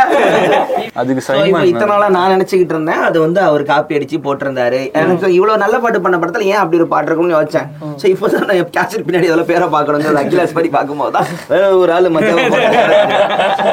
[1.01, 3.01] அதுக்கு சைமன் இத்தனை நாளா நான் நினைச்சுக்கிட்டு இருந்தேன்.
[3.07, 4.81] அது வந்து அவர் காப்பி அடிச்சு போட்டிருந்தாரு.
[5.01, 7.67] எனக்கு இவ்வளவு நல்ல பாட்டு பண்ண படத்துல ஏன் அப்படி ஒரு பாட்டு இருக்கும்னு யோசிச்சேன்.
[8.01, 11.27] சோ இப்போ தான் நான் கேசட் பின்னாடி இதெல்லாம் பேரை பார்க்கணும் அகிலாஸ் படி பார்க்கும்போது தான்.
[11.81, 12.33] ஒரு ஆளு மத்திய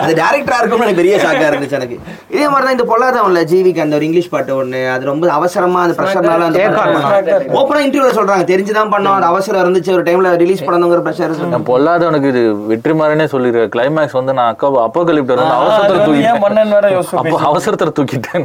[0.02, 1.96] அது டேரக்டரா இருக்கும்னு எனக்கு பெரிய ஷாக்கா இருந்துச்சு எனக்கு.
[2.34, 4.82] இதே மாதிரி தான் இந்த பொல்லாதவன்ல ஜீவிக்கு அந்த ஒரு இங்கிலீஷ் பாட்டு ஒண்ணு.
[4.94, 8.44] அது ரொம்ப அவசரமா அந்த ப்ரெஷர்னால அந்த ஓப்பனா இன்டர்வியூல சொல்றாங்க.
[8.44, 9.14] தெரிஞ்சுதான் பண்ணோம்.
[9.14, 9.92] அது அவசரம் இருந்துச்சு.
[9.92, 15.40] ஒரு டைம்ல ரிலீஸ் பண்ணணுங்கிற ப்ரெஷர் நான் பொல்லாதவனுக்கு இது வெற்றிமாறனே சொல்லிருக்க கிளைமேக்ஸ் வந்து நான் அக்கா அப்போகலிப்டர்
[15.40, 16.96] வந்து அவசரத்துல தூக்கிட்டேன்.
[17.14, 18.44] அப்போ அவசரத்துல தூக்கிட்டேன்.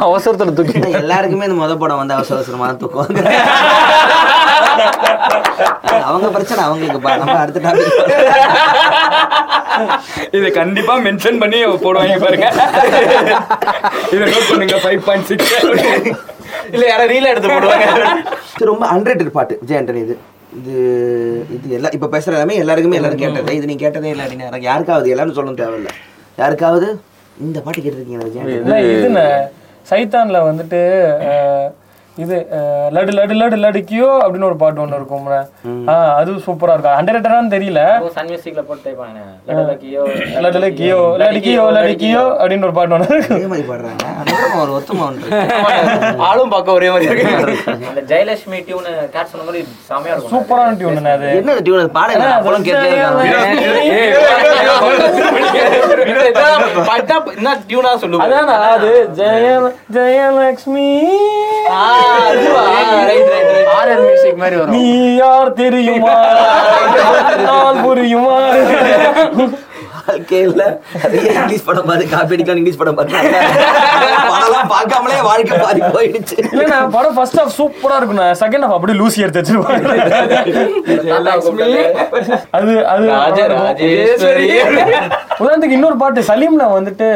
[0.00, 0.90] அவசரத்துல தூக்கிட்டேன்.
[0.90, 3.32] எல்லாருக்குமே இந்த முத படம் வந்து அவசர அவசரமா தூக்குவாங்க.
[6.04, 7.16] அவங்க பிரச்சனை அவங்களுக்கு.
[7.18, 7.82] நம்ம அடுத்த டாபிக்
[10.36, 12.48] இதை கண்டிப்பா மென்ஷன் பண்ணி போடுவாங்க பாருங்க.
[14.14, 15.52] இதை நோட் பண்ணுங்க ஃபைவ் பாயிண்ட் சிக்ஸ்
[16.74, 17.86] இல்ல யாரா ரீல எடுத்து போடுவாங்க.
[18.56, 20.16] இது ரொம்ப அன்ரேட்டட் பாட்டு விஜய் ஆண்டனி இது.
[20.58, 20.74] இது
[21.56, 23.56] இது எல்லாம் இப்ப பேசுற எல்லாமே எல்லாருக்குமே எல்லாரும் கேட்டது.
[23.58, 25.92] இது நீ கேட்டதே இல்லை அப்படின்னு யாருக்காவது எல்லாரும் சொல்லணும் தேவையில்ல.
[26.42, 26.88] யாருக்காவது
[27.46, 29.48] இந்த பாட்டு கேட்டிருக்கீங்களா விஜய்
[29.90, 30.78] சைத்தான்ல வந்துட்டு
[32.16, 32.36] இது
[32.94, 35.36] லடு லடு லடு லடுக்கியோ அப்படின்னு ஒரு பாட்டு ஒண்ணு இருக்கும்ல
[35.92, 37.80] ஆஹ் அது சூப்பரா இருக்கும் அண்டர்ரேட்டடான்னு தெரியல
[38.16, 38.90] சன் மியூசிக்ல போட்டு
[40.38, 45.04] லடு லக்கியோ லடுக்கியோ லடுக்கியோ அப்படின்னு ஒரு பாட்டு ஒண்ணு இருக்கு அதே மாதிரி பாடுறாங்க அனைவரும் ஒரு ஒத்துமை
[45.08, 45.40] ஒன்று
[46.28, 51.10] ஆளும் பார்க்க ஒரே மாதிரி இருக்கு அந்த ஜெயலட்சுமி டியூன் கேட் சொன்ன மாதிரி செமையா இருக்கும் சூப்பரான டியூன்
[51.14, 51.82] அது என்ன டியூன்
[52.30, 52.68] அப்பளும்
[56.88, 59.50] பட்டா என்ன டியூனா சொல்லுவாங்க அதான் அது ஜெய
[59.96, 60.88] ஜெயலக்ஷ்மி
[63.78, 64.74] ஆர்ஆர் மியூசிக் மாதிரி வரும்.
[64.76, 64.84] நீ
[65.22, 66.16] யார் தெரியுமா?
[67.48, 68.36] நான் புரியுமா?
[70.06, 70.62] வாழ்க்கையில
[71.02, 76.36] நிறைய இங்கிலீஷ் படம் பார்த்து காப்பி அடிக்கலாம் இங்கிலீஷ் படம் படம்லாம் பார்க்காமலே வாழ்க்கை பாதி போயிடுச்சு.
[76.52, 78.26] இல்லண்ணா படம் ஃபர்ஸ்ட் ஹாஃப் சூப்பரா இருக்குண்ணா.
[78.42, 79.80] செகண்ட் ஹாஃப் அப்படியே லூசி எடுத்து வச்சிருப்பாங்க
[82.58, 83.06] அது அது
[85.42, 87.08] உதாரணத்துக்கு இன்னொரு பாட்டு சலீம்ல வந்துட்டு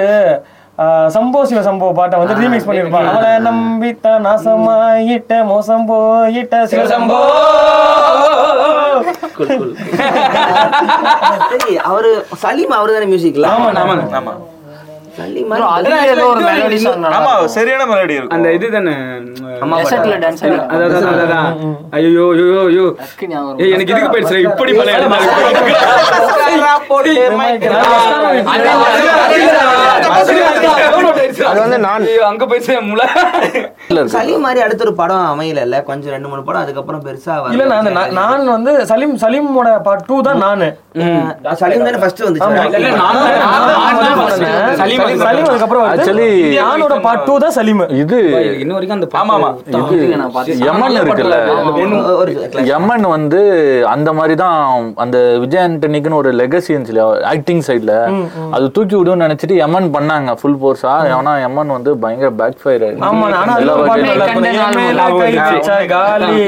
[1.11, 7.19] சம்போ சிவ சம்போ பாட்டை வந்து ரீமிக்ஸ் பண்ணிருப்பாங்க அவளை நம்பித்த நாசமாயிட்ட மோசம் போயிட்ட சிவசம்போ
[11.51, 12.11] சரி அவரு
[12.43, 14.35] சலீம் அவரு தானே மியூசிக்ல ஆமாங்க ஆமா சாங் ஆமா
[17.49, 18.95] சரியான மெலடி இருக்கும் அந்த இது தானே
[21.93, 22.87] ஐயோ ஐயோ ஐயோ
[23.69, 24.93] எனக்கு இதுக்கு போயிடுச்சு இப்படி மலை
[31.51, 33.07] அது வந்து நான் அங்க போயிடுச்சு முளை.
[34.15, 37.35] சலீம் மாதிரி அடுத்த ஒரு படம் அமையல கொஞ்சம் ரெண்டு மூணு படம் அதுக்கப்புறம் பெருசா.
[37.55, 40.69] இல்ல நான் நான் வந்து சலீம் சலீமோட பார்ட் டூ தான் நானு.
[41.63, 42.51] சலீம் தானே ஃபர்ஸ்ட் வந்துச்சு.
[44.83, 45.85] சலீம் சலீம் அதுக்கப்புறம்.
[45.95, 46.29] Actually,
[46.63, 47.83] நானோட பார்ட் டூ தான் சலீம்.
[48.03, 48.19] இது
[48.63, 49.51] இன்ன வரைக்கும் அந்த ஆமா ஆமா.
[49.95, 50.07] இது
[50.73, 51.37] எமன் இருக்குல்ல.
[52.79, 53.41] எமன் வந்து
[53.95, 54.57] அந்த மாதிரி தான்
[55.05, 56.87] அந்த விஜய் ஆண்டனிக்குன்னு ஒரு லெகசி இருந்துச்சு
[57.33, 57.95] ஆக்டிங் சைடுல
[58.57, 60.95] அது தூக்கி விடுன்னு நினைச்சிட்டு எமன் பண்ணாங்க ஃபுல் ஃபோர்ஸா
[61.29, 62.85] ஆனா எமன் வந்து பயங்கர பேக் ஃபயர்
[65.93, 66.45] காலி.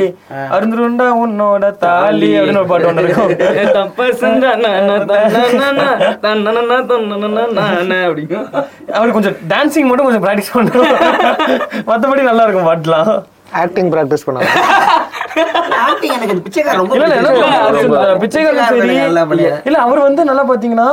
[0.55, 3.33] அருந்துருண்டா உன்னோட தாலி அப்படின்னு ஒரு பாட்டு ஒண்ணு இருக்கும்.
[8.07, 8.39] அப்படிங்க
[8.99, 10.89] அவரு கொஞ்சம் டான்சிங் மட்டும் கொஞ்சம் பிராக்டிஸ் பண்ணும்
[11.91, 13.13] மத்தபடி நல்லா இருக்கும் பாட்டுலாம்.
[13.63, 14.51] ஆக்டிங் ப்ராக்டிஸ் பண்ணாங்க
[15.87, 16.91] ஆக்டிங் எனக்கு இந்த பிச்சைக்காரன்
[18.73, 18.97] சரி?
[19.69, 20.89] இல்ல அவர் வந்து நல்லா பாத்தீங்கன்னா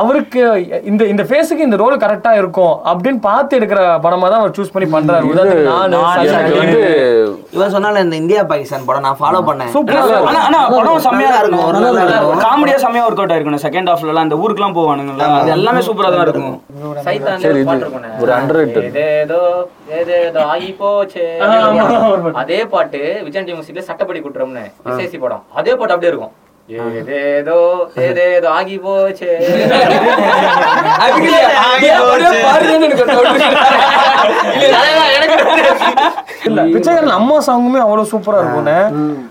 [0.00, 0.40] அவருக்கு
[0.90, 4.88] இந்த இந்த ஃபேஸுக்கு இந்த ரோல் கரெக்டா இருக்கும் அப்படின்னு பார்த்து எடுக்கிற படமா தான் அவர் சூஸ் பண்ணி
[4.92, 5.24] பண்றாரு.
[7.56, 9.72] இவன் சொன்னால இந்த இந்தியா பாகிஸ்தான் படம் நான் ஃபாலோ பண்ணேன்.
[10.44, 12.42] ஆனா படம் செம்மையா இருக்கும்.
[12.44, 15.26] காமெடியா செம்மையா ஒர்க் அவுட் ஆயிருக்கும் செகண்ட் ஹாஃப்ல எல்லாம் அந்த ஊருக்குலாம் போவானுங்கல்ல.
[15.40, 16.54] அது எல்லாமே சூப்பரா தான் இருக்கும்.
[18.22, 18.32] ஒரு
[20.52, 21.26] ஆகி போச்சே.
[22.12, 22.36] பாட்டு.
[22.44, 25.44] அதே பாட்டு விஜய் டி மியூசிக்ல சட்டப்படி குற்றம்னு எஸ்ஐசி படம்.
[25.60, 26.34] அதே பாட்டு அப்படியே இருக்கும்.
[26.94, 27.58] ஏதேதோ
[28.04, 29.32] ஏதேதோ ஆகி போச்சே
[36.46, 38.78] இல்ல பிச்சைக்காரன் அம்மா சாங்குமே அவ்வளவு சூப்பரா இருக்கும்னு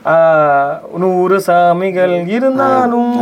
[0.08, 3.13] ஆஹ், நூறு சாமிகள் இருந்தாலும்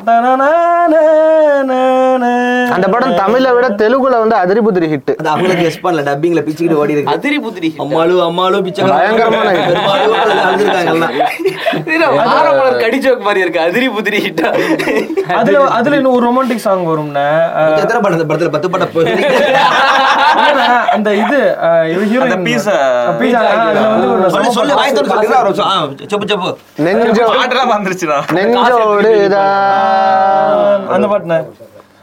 [2.73, 6.79] அந்த படம் தமிழை விட தெலுங்குல வந்து அதிரி புதிரி ஹிட் அது அவங்களுக்கு கெஸ் பண்ணல டப்பிங்ல பிச்சுக்கிட்டு
[6.79, 9.49] ஓடி இருக்கு அதிரி புதிரி அம்மாளு அம்மாளு பிச்சை பயங்கரமான
[12.33, 13.61] ஆரம்பம் கடி ஜோக் மாதிரி இருக்கு.
[13.61, 14.49] அதிரி புதிரி ஹிட்டா
[15.35, 17.27] அதுல அதுல இன்னும் ஒரு ரொமான்டிக் சாங் வரும்னா
[17.77, 18.17] எத்தனை படம்?
[18.19, 18.91] இந்த படத்துல பத்து படம்
[20.93, 21.39] அந்த இது
[22.45, 22.75] pizza.
[23.21, 23.45] பீஸா
[24.13, 25.37] ஒரு சொல்லு சொல்லு வாய் திறந்து சொல்லு.
[25.37, 25.69] ஒரு நிமிஷம்.
[25.69, 26.51] ஆ, செப்பு செப்பு
[30.94, 31.38] அந்த பாட்டுன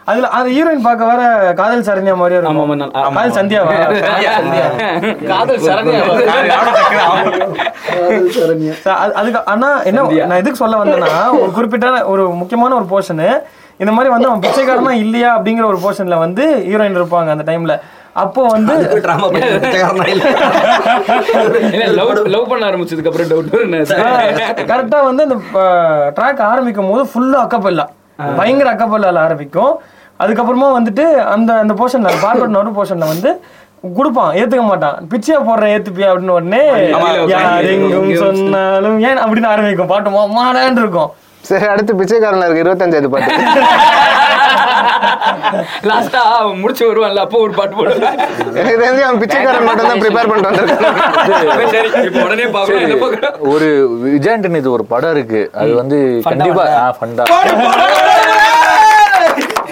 [0.07, 1.21] அதுல அந்த ஹீரோயின் பார்க்க வர
[1.53, 2.71] காதல் சரண்யா மாதிரியே இருக்கும்.
[2.99, 3.73] ஆமா, காதல் சந்தியாவா
[5.31, 5.99] காதல் சரண்யா
[9.19, 13.29] அதுக்கு ஆனா என்ன நான் எதுக்கு சொல்ல வந்தேன்னா ஒரு குறிப்பிட்ட ஒரு முக்கியமான ஒரு போர்ஷனு
[13.79, 17.75] இந்த மாதிரி வந்து அவன் பிச்சைக்காரனா இல்லையா அப்படிங்கிற ஒரு போர்ஷன்ல வந்து ஹீரோயின் இருப்பாங்க அந்த டைம்ல
[18.23, 18.73] அப்போ வந்து.
[22.33, 23.53] லவ் பண்ண ஆரம்பிச்சதுக்கு அப்புறம் டவுட்
[24.71, 25.37] கரெக்டா வந்து அந்த
[26.17, 27.85] ட்ராக் ஆரம்பிக்கும் போது ஃபுல்லா அக்கப்பல்லா
[28.39, 29.73] பயங்கர அக்கப்பல்லால ஆரம்பிக்கும்.
[30.23, 31.03] அதுக்கப்புறமா வந்துட்டு
[31.35, 33.31] அந்த அந்த போர்ஷன்ல பார்வர்ட் நடு போர்ஷன்ல வந்து
[33.97, 34.97] கொடுப்பான் ஏத்துக்க மாட்டான்.
[35.11, 36.61] பிச்சையா போடுறேன் ஏத்துப்பியா அப்படின்னு உடனே
[37.33, 39.91] யார் எங்கும் சொன்னாலும் ஏன் அப்படின்னு ஆரம்பிக்கும்.
[39.93, 41.11] பாட்டு மாடான்னு இருக்கும்.
[41.49, 43.35] சரி அடுத்து பிச்சைக்காரன்ல இருக்கு இருபத்தஞ்சாவது பாட்டு.
[45.89, 46.21] லாஸ்டா
[46.61, 48.17] முடிச்சு வருவான்ல அப்போ ஒரு பாட்டு போடுவேன்.
[48.59, 51.71] எனக்கு தெரிஞ்சு அவன் பிச்சைக்காரன் மட்டும் தான் ப்ரிப்பேர் பண்ணிட்டு வந்திருக்கான்.
[51.73, 52.45] சரி இப்போ உடனே
[53.53, 53.67] ஒரு
[54.07, 55.41] விஜயாண்டன் இது ஒரு படம் இருக்கு.
[55.61, 56.65] அது வந்து கண்டிப்பா
[56.99, 59.68] ஃபண்டா பண்ணா பண்ணா நம்ம சொல்லுங்க சொல்லுங்க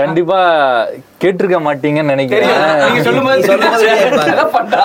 [0.00, 0.38] கண்டிப்பா
[1.22, 3.52] கேட்டிருக்க மாட்டீங்கன்னு நீங்க நினைக்கிறேன் சொல்லும்போது
[4.32, 4.82] அதான் பண்ணா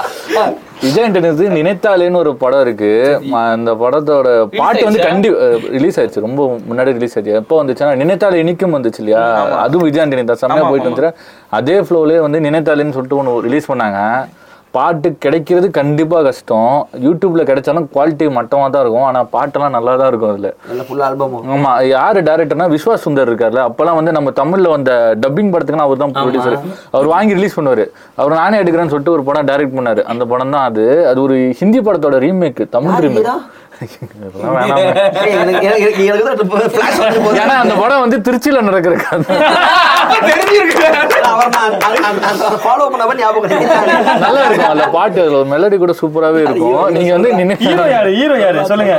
[0.86, 2.90] விஜயாண்டன் இது நினைத்தாலேன்னு ஒரு படம் இருக்கு.
[3.56, 5.30] அந்த படத்தோட பாட்டு வந்து கண்டி
[5.76, 6.24] ரிலீஸ் ஆயிடுச்சு.
[6.28, 7.38] ரொம்ப முன்னாடி ரிலீஸ் ஆயிடுச்சு.
[7.42, 9.22] எப்போ வந்துச்சுன்னா நினைத்தாலே இனிக்கும் வந்துச்சு இல்லையா?
[9.66, 10.42] அதுவும் விஜயாண்டனி தான்.
[10.44, 11.12] செம்மையா போயிட்டு வந்துச்சு
[11.60, 14.00] அதே ஃப்ளோலே வந்து நினைத்தாலேன்னு சொல்லிட்டு ஒன்று ரிலீஸ் பண்ணாங்க.
[14.76, 16.70] பாட்டு கிடைக்கிறது கண்டிப்பா கஷ்டம்.
[17.06, 19.06] யூடியூப்ல கிடைச்சாலும் குவாலிட்டி மட்டமா தான் இருக்கும்.
[19.10, 20.50] ஆனா பாட்டெல்லாம் நல்லா தான் இருக்கும் அதுல.
[20.70, 23.64] நல்ல ஃபுல் ஆல்பமும் ஆமா யாரு டேரக்டர்னா விஸ்வாஸ் சுந்தர் இருக்கார்ல.
[23.70, 24.92] அப்பெல்லாம் வந்து நம்ம தமிழ்ல வந்த
[25.24, 26.58] டப்பிங் படத்துக்குலாம் அவர் தான் ப்ரொடியூசர்
[26.96, 27.86] அவர் வாங்கி ரிலீஸ் பண்ணுவாரு.
[28.22, 30.04] அவர் நானே எடுக்கிறேன்னு சொல்லிட்டு ஒரு படம் டைரக்ட் பண்ணாரு.
[30.14, 30.86] அந்த படம் தான் அது.
[31.12, 33.30] அது ஒரு ஹிந்தி படத்தோட ரீமேக் தமிழ் ரீமேக்
[37.36, 39.40] ஏன்னா அந்த படம் வந்து திருச்சியில நடக்கிற அந்த-
[44.20, 46.92] நல்லா இருக்கும் அந்த பாட்டு மெலடி கூட சூப்பராவே இருக்கும்.
[46.92, 48.12] நீங்க வந்து ஹீரோ யாரு?
[48.14, 48.66] ஹீரோ யாரு?
[48.66, 48.96] சொல்லுங்க.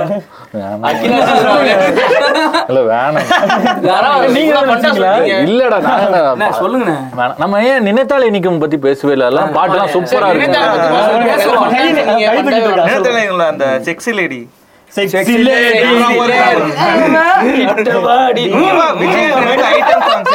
[2.69, 3.27] இல்ல வேணாம்?
[5.47, 7.35] இல்லடா வேணாம்.
[7.43, 9.27] நம்ம ஏன் நினைத்தாலே இனிக்கும் பத்தி பேசவே இல்லை?
[9.33, 10.29] எல்லாம் பாட்டுலாம் சூப்பரா
[12.89, 14.43] நேரத்துல அந்த செக்ஸி லேடி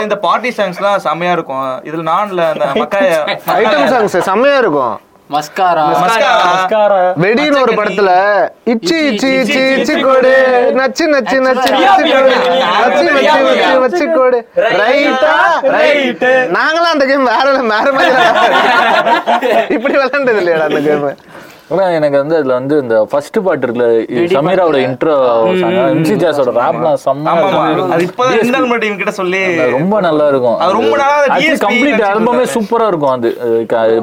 [0.03, 1.67] இந்த பார்ட்டி சாங்ஸ்லாம் செம்மையா இருக்கும்.
[1.87, 3.11] இதுல நான்ல அந்த மக்காய
[3.59, 4.95] ஐட்டம் சாங்ஸ் செம்மையா இருக்கும்.
[5.29, 5.81] மஸ்காரா.
[5.95, 6.99] மஸ்காரா.
[7.23, 8.11] வெடின்னு ஒரு படத்துல
[8.67, 10.31] இச்சி இச்சி இச்சி இச்சி கோடு.
[10.79, 12.33] நச்சு நச்சு நச்சு நச்சு கோடு.
[12.79, 14.39] நச்சு நச்சு நச்சு வச்சு கோடு.
[14.79, 15.33] ரைட்டா
[15.75, 16.25] ரைட்
[16.57, 18.09] நாங்களாம் அந்த கேம் வேற வேற மாதிரி.
[19.75, 21.05] இப்படி விளையாண்டது இல்லையாடா அந்த கேம்
[21.69, 23.87] ஆனா எனக்கு வந்து அதுல வந்து இந்த ஃபர்ஸ்ட் பாட்டு இருக்குல்ல
[24.35, 25.15] சமீராவோட இன்ட்ரோ
[25.91, 27.33] எம்சி ஜாஸோட ராப்லாம் செம்ம
[28.93, 29.41] கிட்ட சொல்லி
[29.75, 30.95] ரொம்ப நல்லா இருக்கும் அது ரொம்ப
[31.65, 32.53] கம்ப்ளீட் ஆல்பமே இருந்தாரு.
[32.55, 33.29] சூப்பரா இருக்கும் அது.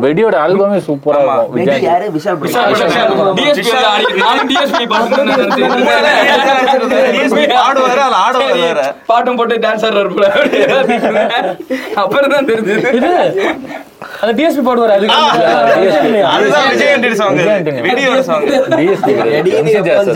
[0.05, 1.51] வெடியோட ஆல்பமே சூப்பரா இருக்கும்.
[1.57, 1.87] விஜய்.
[9.09, 10.27] பாட்டும் போட்டு டான்ஸ் ஆடுறாரு போல
[11.97, 12.93] அப்புறம் தான் தெரிஞ்சது.
[14.21, 15.17] அந்த டிஎஸ்பி பாடுவாரு அதுக்கு
[16.31, 17.81] அதுதான் விஜய் ஆண்டனி சாங் விஜய் ஆண்டனி.
[17.87, 18.45] வெடியோட சாங்
[18.79, 19.09] DSP
[19.61, 20.09] MC ஜாஸ்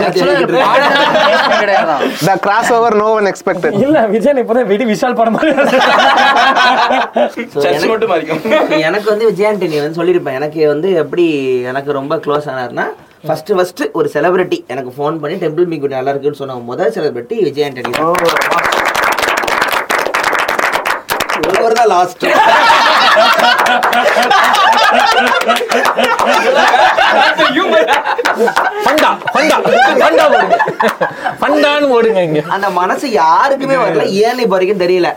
[1.55, 2.07] கிடையாது.
[2.21, 5.37] The cross over no one expected இல்ல விஜய் இப்பதான் வெடி விஷால் படம்
[7.55, 10.37] சர்ச் எனக்கு- மட்டும் மாறிக்கும் so, எனக்கு வந்து விஜயாண்டனி வந்து சொல்லியிருப்பேன்.
[10.39, 11.25] எனக்கு வந்து எப்படி
[11.71, 12.87] எனக்கு ரொம்ப க்ளோஸ் ஆனார்னா
[13.23, 17.37] ஃபர்ஸ்ட் ஃபர்ஸ்ட் ஒரு செலிபிரிட்டி எனக்கு ஃபோன் பண்ணி டெம்பிள் மீ குட் நல்லா இருக்குன்னு சொன்ன முதல் செலிபிரிட்டி
[17.43, 18.07] விஜயாண்டனி தான்.
[21.49, 22.25] ஒருவர் தான் லாஸ்ட்
[28.83, 29.57] ஃபண்டா ஃபண்டா
[30.01, 30.25] ஃபண்டா
[31.41, 31.89] ஃபண்டான்னு
[32.23, 32.41] இங்க.
[32.49, 34.03] அந்த மனசு யாருக்குமே வரல.
[34.21, 35.09] ஏன்னு இப்ப வரைக்கும் தெரியல.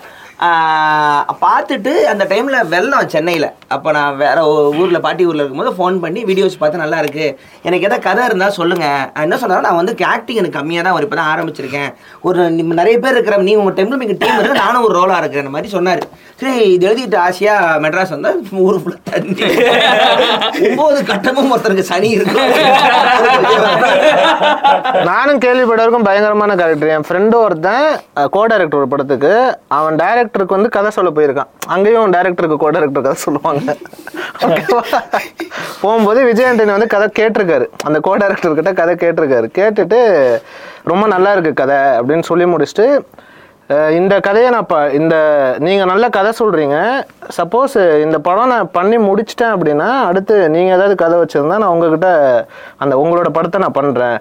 [1.42, 3.46] பார்த்துட்டு அந்த டைமில் வெள்ளம் சென்னையில்.
[3.74, 4.38] அப்போ நான் வேற
[4.80, 7.28] ஊரில் பாட்டி ஊரில் இருக்கும்போது ஃபோன் பண்ணி வீடியோஸ் பார்த்து நல்லா இருக்குது
[7.66, 11.30] எனக்கு ஏதாவது கதை இருந்தால் சொல்லுங்கள் என்ன சொன்னாலும் நான் வந்து ஆக்டிங் எனக்கு கம்மியாக தான் வரும் இப்பதான்
[11.34, 11.90] ஆரம்பிச்சிருக்கேன்.
[12.28, 12.40] ஒரு
[12.80, 16.02] நிறைய பேர் இருக்கிற நீ உங்கள் டைமில் எங்கள் டீம் இருக்கு நானும் ஒரு ரோலாக இருக்கிற மாதிரி சொன்னார்.
[16.42, 19.34] சரி இது எழுதிட்டு ஆசையாக மெட்ராஸ் வந்தால் ஊர் ஃபுல்லாக தண்ணி.
[20.68, 22.40] ஒம்பது கட்டமும் ஒருத்தருக்கு சனி இருக்கு.
[25.10, 27.88] நானும் கேள்விப்பட்ட வரைக்கும் பயங்கரமான கேரக்டர் என் ஃப்ரெண்டு ஒருத்தன்
[28.36, 29.34] கோ டைரக்டர் ஒரு படத்துக்கு.
[29.78, 31.50] அவன் டைரக்டருக்கு வந்து கதை சொல்ல போயிருக்கான்.
[31.74, 33.62] அங்கேயும் டைரக்டருக்கு கோ டைரக்டர் கதை சொல்லுவாங்க?
[35.82, 37.66] போகும்போது விஜய் ஆண்டனி வந்து கதை கேட்டிருக்காரு.
[37.86, 39.48] அந்த கோ டைரக்டர் கிட்ட கதை கேட்டிருக்காரு.
[39.58, 39.98] கேட்டுட்டு
[40.92, 42.86] ரொம்ப நல்லா இருக்கு கதை அப்படின்னு சொல்லி முடிச்சுட்டு
[43.98, 45.14] இந்த கதையை நான் ப இந்த
[45.66, 46.78] நீங்கள் நல்ல கதை சொல்கிறீங்க
[47.36, 52.10] சப்போஸ் இந்த படம் நான் பண்ணி முடிச்சிட்டேன் அப்படின்னா அடுத்து நீங்கள் ஏதாவது கதை வச்சுருந்தா நான் உங்ககிட்ட
[52.84, 54.18] அந்த உங்களோட படத்தை நான் பண்ணுறேன்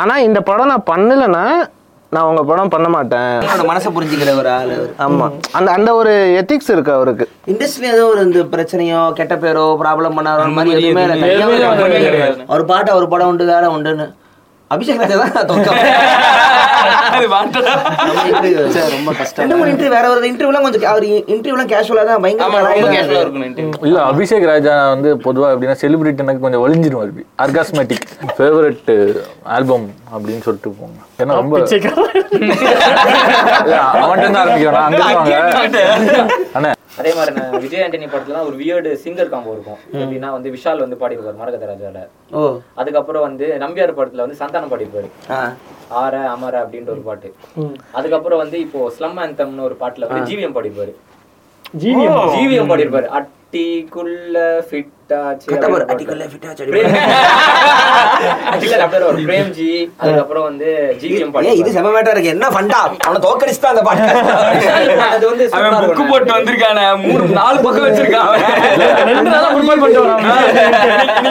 [0.00, 1.44] ஆனால் இந்த படம் நான் பண்ணலைன்னா
[2.12, 4.90] நான் உங்கள் படம் பண்ண மாட்டேன் என்னோட மனசை புரிஞ்சுக்கிற ஒரு ஆளு அவரு.
[4.98, 10.16] ஆமாம் அந்த அந்த ஒரு எத்திக்ஸ் இருக்கு அவருக்கு இண்டஸ்ட்ரியில ஏதோ ஒரு இந்த பிரச்சனையோ கெட்ட பேரோ ப்ராப்ளம்
[10.18, 11.94] பண்ணாரோ அந்த மாதிரி எதுவுமே இல்லை எதுவுமே தனியா ஒரு.
[11.94, 12.44] கிடையாது.
[12.48, 14.06] அவர் பாட்டு அவர் படம் உண்டு வேற உண்டுன்னு
[14.72, 15.52] அபிஷேக் ராஜா தான்
[18.94, 21.04] ரொம்ப கஷ்டம் ரெண்டு மூணு இன்டர்வியூ வேற ஒரு இன்டர்வியூலாம் கொஞ்சம் அவர்
[21.34, 23.20] இன்டர்வியூலாம் கேஷுவலா தான் பயங்கர.
[23.88, 27.24] இல்ல அபிஷேக் ராஜா வந்து பொதுவா எப்படின்னா செலிபிரிட்டி எனக்கு கொஞ்சம் வலிஞ்சிரும் அப்படி.
[27.44, 28.06] அர்காஸ்மேட்டிக்
[28.38, 28.90] ஃபேவரட்
[29.56, 30.98] ஆல்பம் அப்படின்னு சொல்லிட்டு போங்க.
[31.22, 31.54] ஏன்னா ரொம்ப
[34.02, 34.76] அவன்கிட்ட தான் ஆரம்பிக்கிறேன்.
[34.76, 35.32] நான் அங்க
[36.56, 39.78] அண்ணே அதே மாதிரி நான் விஜய் ஆண்டனி படத்துல ஒரு வியர்டு சிங்கர் காம்போ இருக்கும்.
[39.94, 42.00] எப்படின்னா வந்து விஷால் வந்து பாடிருப்பாரு மரகத ராஜால
[42.32, 42.42] ஓ.
[42.76, 45.40] அதுக்கப்புறம் வந்து நம்பியார் படத்துல வந்து சந்தானம் பாடிருப்பாரு ஆ.
[45.96, 47.30] ஆர அமர அப்படின்ற ஒரு பாட்டு.
[47.94, 50.94] அதுக்கப்புறம் வந்து இப்போ ஸ்லம் ஆந்தம்னு ஒரு பாட்டுல வந்து ஜிவிஎம் பாடிருப்பாரு
[51.78, 52.20] ஜீவியம்.
[52.34, 54.92] ஜிவிஎம் பாடிருப்பாரு அட்டிக்குள்ள ஃபிட்
[55.52, 56.88] கட்டபொரு, அப்படின்னு அடிக்குள்ள fit ஆச்சு, அடி பிரேம்
[58.64, 59.70] இல்ல, அப்படியே ஒரு பிரேம்ஜி
[60.02, 60.68] அதுக்கப்புறம் வந்து
[61.02, 62.34] ஜிவிஎம் ஏய், இது செம மேட்டா இருக்கு.
[62.36, 64.08] என்ன ஃபண்டா அவனை தோக்கடிச்சு தான் அந்த பாட்டு.
[65.14, 66.10] அது வந்து அவன் இருக்கும்.
[66.12, 66.84] போட்டு வந்திருக்கானே.
[67.04, 68.30] மூணு நாலு பக்கம் வச்சிருக்கான்.
[69.10, 70.22] ரெண்டு நாளா ப்ரிப்பேர் பண்ணிட்டு வரான்.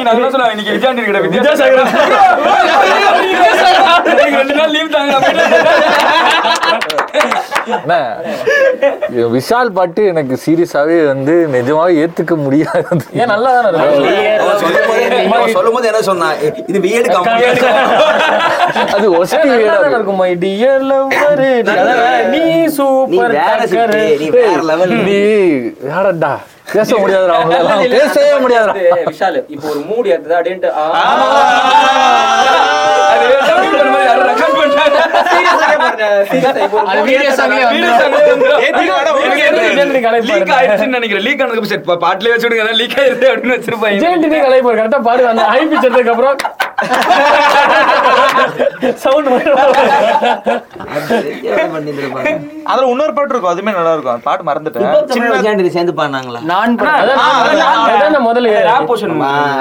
[0.06, 0.52] நான் என்ன சொன்னேன்?
[0.56, 1.80] இன்னைக்கு விஜயாண்டி கிட்ட வித்யாசாகர்
[4.40, 5.16] ரெண்டு நாள் லீவ் தாங்க.
[9.36, 13.04] விஷால் பாட்டு எனக்கு சீரியஸாவே வந்து நிஜமாவே ஏத்துக்க முடியாது.
[13.22, 16.36] ஏன் நல்லா தானே அவன் சொல்லும்போது என்ன சொன்னான்
[16.68, 17.70] இது பிஎட் அது தானே இருக்கு.
[21.54, 21.80] இருக்கும்.
[21.80, 22.44] அதான் நீ
[22.78, 24.04] சூப்பர் டக்கரு.
[24.20, 25.20] நீ வேற லெவல் நீ
[25.88, 26.34] யாரடா?
[26.74, 27.78] பேச முடியாதுடா அவங்களால.
[27.94, 28.74] பேசவே முடியாதுடா.
[28.74, 30.84] வந்து விஷால் இப்போ ஒரு மூடி எடுத்தது அப்படின்ட்டு ஆ,
[33.10, 34.40] அது தமிழ் படம் மாதிரி யாரும்
[34.92, 36.18] record பண்ணிட்டாங்க.
[36.32, 38.62] serious ஆ இப்போ ஒரு அது மூடி வீடியோ எடுத்தா சாங்லயே Video வந்து song வந்துரும்.
[39.24, 40.32] எனக்கு விஜய் எதுக்கு ஆண்டனி கலாய்ப்பாரு.
[40.32, 41.26] leak ஆயிடுச்சுன்னு நினைக்கிறேன்.
[41.26, 43.98] leak ஆனதுக்கு சரி, பா- பாட்டுலயே வச்சு விடுங்க, leak ஆயிடுது அப்படின்னு வச்சிருப்பாங்க.
[44.94, 45.28] ஆ பாடு.
[45.28, 46.38] அந்த high pitch எடுத்ததுக்கு அப்புறம்
[49.30, 49.60] வரும்.
[52.64, 53.60] அதுல இன்னொரு பாட்டு இருக்கும்.
[53.60, 54.22] அதுமே நல்லா இருக்கும்.
[54.22, 55.06] பாட்டு மறந்துட்டேன்.
[55.10, 56.42] சின்ன சேர்ந்து பாடினாங்களா?
[56.42, 56.78] நான்
[58.28, 58.48] முதல்ல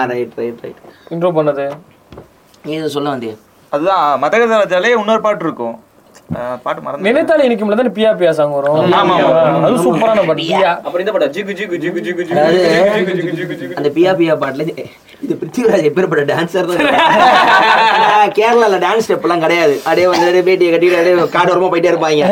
[0.09, 1.71] ரைட் ரைட் ரைட் intro பண்ணது.
[2.65, 3.37] நீ இது சொல்ல வந்தியா?
[3.71, 5.77] அதுதான் மதகதராஜாலே இன்னொரு பாட்டு இருக்கும்.
[6.65, 8.93] பாட்டு மறந்து நினைத்தாலே இனிக்கும்ல தானே பியா பியா சாங் வரும்.
[9.67, 10.43] அது சூப்பரான பாட்டு.
[10.43, 10.73] பியா.
[10.85, 12.23] அப்புறம் இந்த படம் ஜிகு ஜிகு ஜிகு ஜிகு
[13.81, 14.67] அந்த பியா பியா பாட்டுல
[15.25, 16.69] இது பிருத்திவிராஜ் எப்பேற்பட்ட டான்சர்
[18.37, 19.75] கேரளால டான்ஸ் ஸ்டெப் எல்லாம் கிடையாது.
[19.85, 22.23] அப்படியே வந்து பேட்டியை கட்டிட்டு அப்படியே காடோரமா போயிட்டே இருப்பாங்க.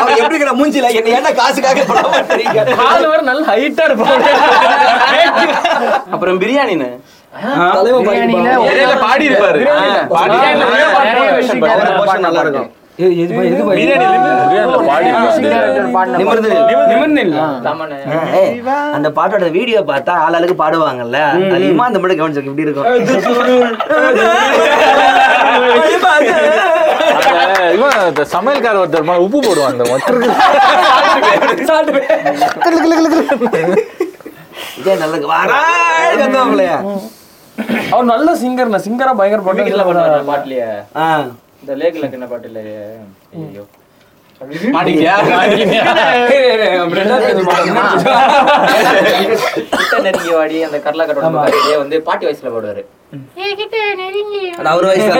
[0.00, 4.26] அவர் எப்படி இருக்கிற மூஞ்சில என்ன ஏன்டா காசுக்காக படம் நல்ல ஹைட்டா இருப்பாங்க.
[6.14, 6.90] அப்புறம் பிரியாணின்னு?
[9.04, 9.24] பாடி.
[9.28, 9.60] இருப்பாரு
[12.26, 12.70] நல்லா இருக்கும்.
[18.96, 21.18] அந்த பாட்டோட வீடியோ பார்த்தா ஆளாளுக்கு பாடுவாங்கல்ல.
[21.54, 22.86] அது இம்மா அந்த மட்டும் கவனிச்சு இப்படி இருக்கும்.
[27.76, 30.30] இவன் சமையல்கார ஒருத்தர் உப்பு போடுவான் அந்த மொத்தருக்கு
[35.32, 36.78] வாராய் வந்தவங்களையா
[37.90, 39.62] அவர் நல்ல சிங்கர் நான் சிங்கரா பயங்கர பாட்டு
[40.30, 40.68] பாட்டுலயே.
[41.62, 42.78] இந்த லேக்ல என்ன பாட்டு இல்லையே
[43.40, 43.64] ஐயோ
[50.04, 52.82] நெருங்கி வாடி அந்த கர்லாக்கட்டோட பாட்டிலே வந்து பாட்டி வயசுல பாடுவாரு.
[54.50, 54.68] அது?
[54.68, 55.10] அவர் வயசு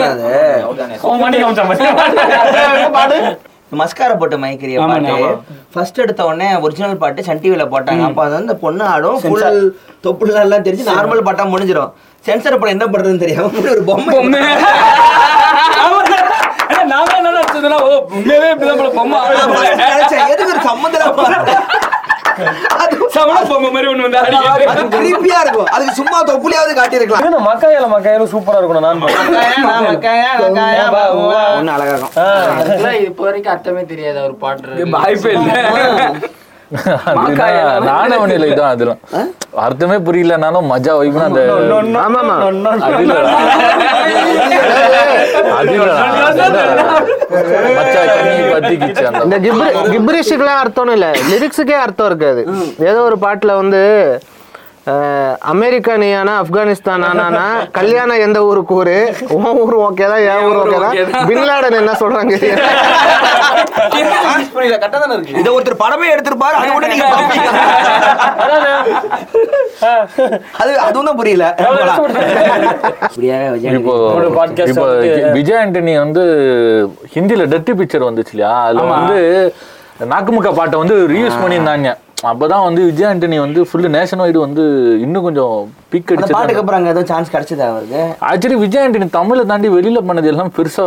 [3.71, 5.13] மஸ்கார போட்டு மயக்கிறிய பாட்டு.
[5.73, 9.59] ஃபர்ஸ்ட் எடுத்த உடனே ஒரிஜினல் பாட்டு சன் டிவில போட்டாங்க அப்ப அது வந்து பொண்ணு ஆடும் ஃபுல்
[10.05, 11.91] தொப்புல எல்லாம் தெரிஞ்சு நார்மல் பாட்டா முடிஞ்சிரும்.
[12.25, 14.41] சென்சர் படம் என்ன பண்றதுன்னு தெரியாம ஒரு பொம்மை.
[16.91, 19.19] நான் தான் நல்லா பார்த்ததுன்னா ஓ உண்மையாவே இப்படிதான் பொம்மை
[20.33, 21.17] எதுக்கு ஒரு சம்மந்தம்
[23.15, 24.31] சமண பொம்மை மாதிரி ஒண்ணு வந்து அது
[24.95, 25.69] கிரீப்பியா இருக்கும்.
[25.75, 27.27] அதுக்கு சும்மா தொப்புளியாவது காட்டியிருக்கலாம்.
[27.29, 29.03] இந்த மக்காயில மக்காயிலும் சூப்பரா இருக்கணும் நான்
[31.57, 32.15] ஒண்ணு அழகா இருக்கும்.
[33.09, 35.51] இப்போ வரைக்கும் அர்த்தமே தெரியாது அவர் பாடுறது வாய்ப்பே இல்ல.
[37.87, 39.01] நானவனில இதான் அதெல்லாம்
[39.65, 41.41] அர்த்தமே புரியலனாலும் மஜா வைப்புனா அந்த
[49.25, 51.07] இந்த கிப்ரி கிப்ரிஷுக்குலாம் அர்த்தம் இல்ல.
[51.29, 52.41] லிரிக்ஸுக்கே அர்த்தம் இருக்காது.
[52.89, 53.81] ஏதோ ஒரு பாட்டுல வந்து
[55.51, 57.45] அமெரிக்கா நீயானா ஆப்கானிஸ்தான் ஆனானா
[57.77, 58.95] கல்யாணம் எந்த ஊருக்கு ஊரு?
[59.35, 60.95] உன் ஊர் ஓகே தான் என் ஊர் ஓகே தான்.
[61.29, 62.33] பின்லாடன் என்ன சொல்றாங்க?
[65.39, 67.07] இதை ஒருத்தர் படமே எடுத்திருப்பாரு அது கூட நீங்க.
[70.59, 71.45] அது அதுவும் தான் புரியல.
[73.69, 76.23] இப்போ இப்போ வந்து- விஜய் ஆண்டனி வந்து
[77.13, 78.53] ஹிந்தில டெட்டி பிக்சர் வந்துச்சு இல்லையா?
[78.65, 79.19] அதுல வந்து
[80.07, 81.89] நாக்குமுக்கா பாட்டை வந்து ரீயூஸ் பண்ணியிருந்தாங்க.
[82.17, 84.63] அப்பதான் வந்து விஜய் ஆண்டனி வந்து ஃபுல்லு நேஷன் வைடு வந்து
[84.99, 85.51] இன்னும் கொஞ்சம்
[85.91, 87.99] பீக் அந்த பாட்டுக்கு அடிச்சு அப்புறம் அங்க ஏதோ சான்ஸ் கிடைச்சதா அவருக்கு?
[88.27, 90.85] ஆக்சுவலி விஜய் ஆண்டனி தமிழை தாண்டி வெளியில பண்ணது எல்லாம் பெருசா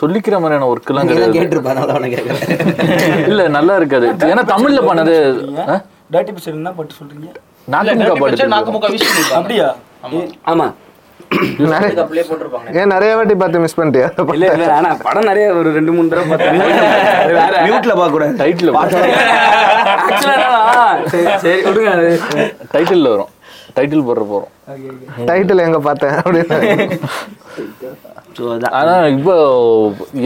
[0.00, 1.36] சொல்லிக்கிற மாதிரியான ஒர்க் எல்லாம் கிடையாது.
[1.38, 3.28] கேட்கறேன்.
[3.28, 4.08] இல்ல நல்லா இருக்காது.
[4.26, 5.14] ஏன்னா தமிழ்ல பண்ணது?
[6.12, 7.28] டாட்டி பிக்சர் என்ன பாட்டு சொல்றீங்க?
[7.68, 9.68] நாக்குமுக்கா பாட்டு நாக்கு முக்கா விஷ் பண்ணிருப்பாங்க அப்படியா?
[10.04, 10.12] ஆமா.
[10.12, 10.70] நிறைய- அப்படியே போட்டிருப்பாங்க
[12.78, 14.08] ஏன் நிறைய வாட்டி பார்த்து மிஸ் பண்ணிட்டியா?
[14.34, 16.58] இல்ல இல்ல ஆனா படம் நிறைய ஒரு ரெண்டு மூணு தடவை பார்த்தேன்
[17.66, 18.72] மியூட்ல பார்க்க கூடாது டைட்டில்
[21.12, 21.92] சரி சரி விடுங்க
[22.74, 23.30] டைட்டில் வரும்.
[23.76, 24.50] டைட்டில் போடுற போறோம்.
[25.28, 26.16] டைட்டில் எங்க பார்த்தேன்?
[26.18, 26.56] அப்படின்னு.
[28.72, 29.34] ஆனா இப்போ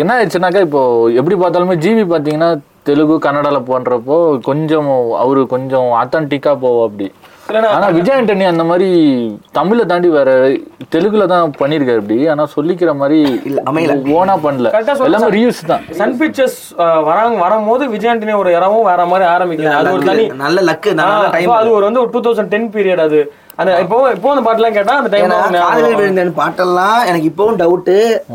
[0.00, 0.82] என்ன ஆயிடுச்சுனாக்கா இப்போ
[1.18, 2.50] எப்படி பார்த்தாலுமே ஜிவி பாத்தீங்கன்னா
[2.82, 4.90] தெலுங்கு கன்னடால பண்றப்போ கொஞ்சம்
[5.22, 7.08] அவரு கொஞ்சம் ஆத்தன்டிக்கா போவோம் அப்படி
[7.76, 8.88] ஆனா விஜய் ஆண்டனி அந்த மாதிரி
[9.58, 10.30] தமிழை தாண்டி வேற
[10.94, 13.18] தெலுங்குல தான் பண்ணிருக்காரு அப்படி ஆனா சொல்லிக்கிற மாதிரி
[13.70, 13.94] அமையல.
[14.16, 14.70] ஓனா பண்ணல.
[15.08, 15.82] எல்லாமே ரீயூஸ் தான்.
[16.00, 16.58] சன் பிக்சர்ஸ்
[17.08, 19.72] வராங்க வரும்போது விஜய் ஆண்டனி ஒரு இடமும் வேற மாதிரி ஆரம்பிக்குது.
[19.80, 21.74] அது ஒரு தனி நல்ல லக்கு அது.
[21.78, 23.20] ஒரு வந்து ஒரு டூ தௌசண்ட் டென் பீரியட் அது.
[23.60, 27.90] அந்த இப்போ இப்போ அந்த பாட்டுலாம் கேட்டா அந்த ஏன்னா காதலில் டைம் விழுந்தேன் பாட்டெல்லாம் எனக்கு இப்பவும் டவுட்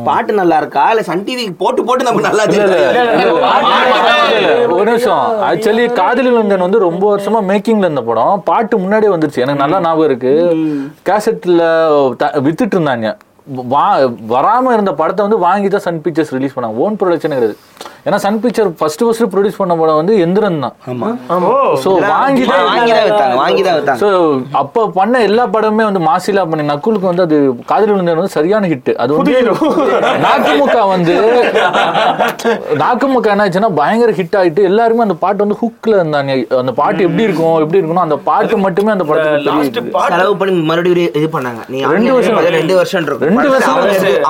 [0.07, 0.83] பாட்டு நல்லா இருக்கா?
[0.93, 3.43] இல்ல சன் டிவி போட்டு போட்டு நமக்கு நல்லா தெரியும்
[4.77, 5.25] ஒரு நிமிஷம்.
[5.49, 8.41] ஆக்சுவலி காதலில் வந்தன் வந்து ரொம்ப வருஷமா மேக்கிங்ல இருந்த படம்.
[8.49, 9.43] பாட்டு முன்னாடியே வந்துருச்சு.
[9.45, 10.33] எனக்கு நல்லா ஞாபகம் இருக்கு.
[11.09, 11.61] கேசட்ல
[12.47, 13.11] வித்துட்டு இருந்தாங்க.
[13.73, 13.85] வா
[14.33, 16.81] வராம இருந்த படத்தை வந்து வாங்கி தான் சன் பிக்சர்ஸ் ரிலீஸ் பண்ணாங்க.
[16.85, 17.57] ஓன் ப்ரொடக்ஷன் கிடையாது
[18.05, 20.75] ஏன்னா Sun picture first first produce பண்ண படம் வந்து எந்திரன் தான்.
[21.83, 23.99] ஸோ வாங்கி தான் வாங்கி தான் வித்தாங்க வாங்கி தான் வித்தாங்க.
[24.03, 24.07] ஸோ
[24.61, 27.37] அப்போ பண்ண எல்லா படமுமே வந்து மாசிலா பண்ணி நக்குலுக்கு வந்து அது
[27.71, 29.35] காதல் விழுந்தது வந்து சரியான ஹிட் அது வந்து
[30.25, 31.15] நாக்குமுக்கா வந்து
[32.83, 36.31] நாக்குமுக்கா என்ன ஆச்சுன்னா பயங்கர ஹிட் ஆயிட்டு எல்லாருமே அந்த பாட்டு வந்து ஹுக்ல இருந்தாங்க.
[36.63, 39.85] அந்த பாட்டு எப்படி இருக்கும் எப்படி இருக்கணும் அந்த பாட்டு மட்டுமே அந்த படத்துக்கு.
[40.15, 41.61] செலவு பண்ணி மறுபடியும் இது பண்ணாங்க.
[41.71, 42.39] நீ ரெண்டு வருஷம்.
[42.59, 43.77] ரெண்டு வருஷம் ரெண்டு வருஷம்.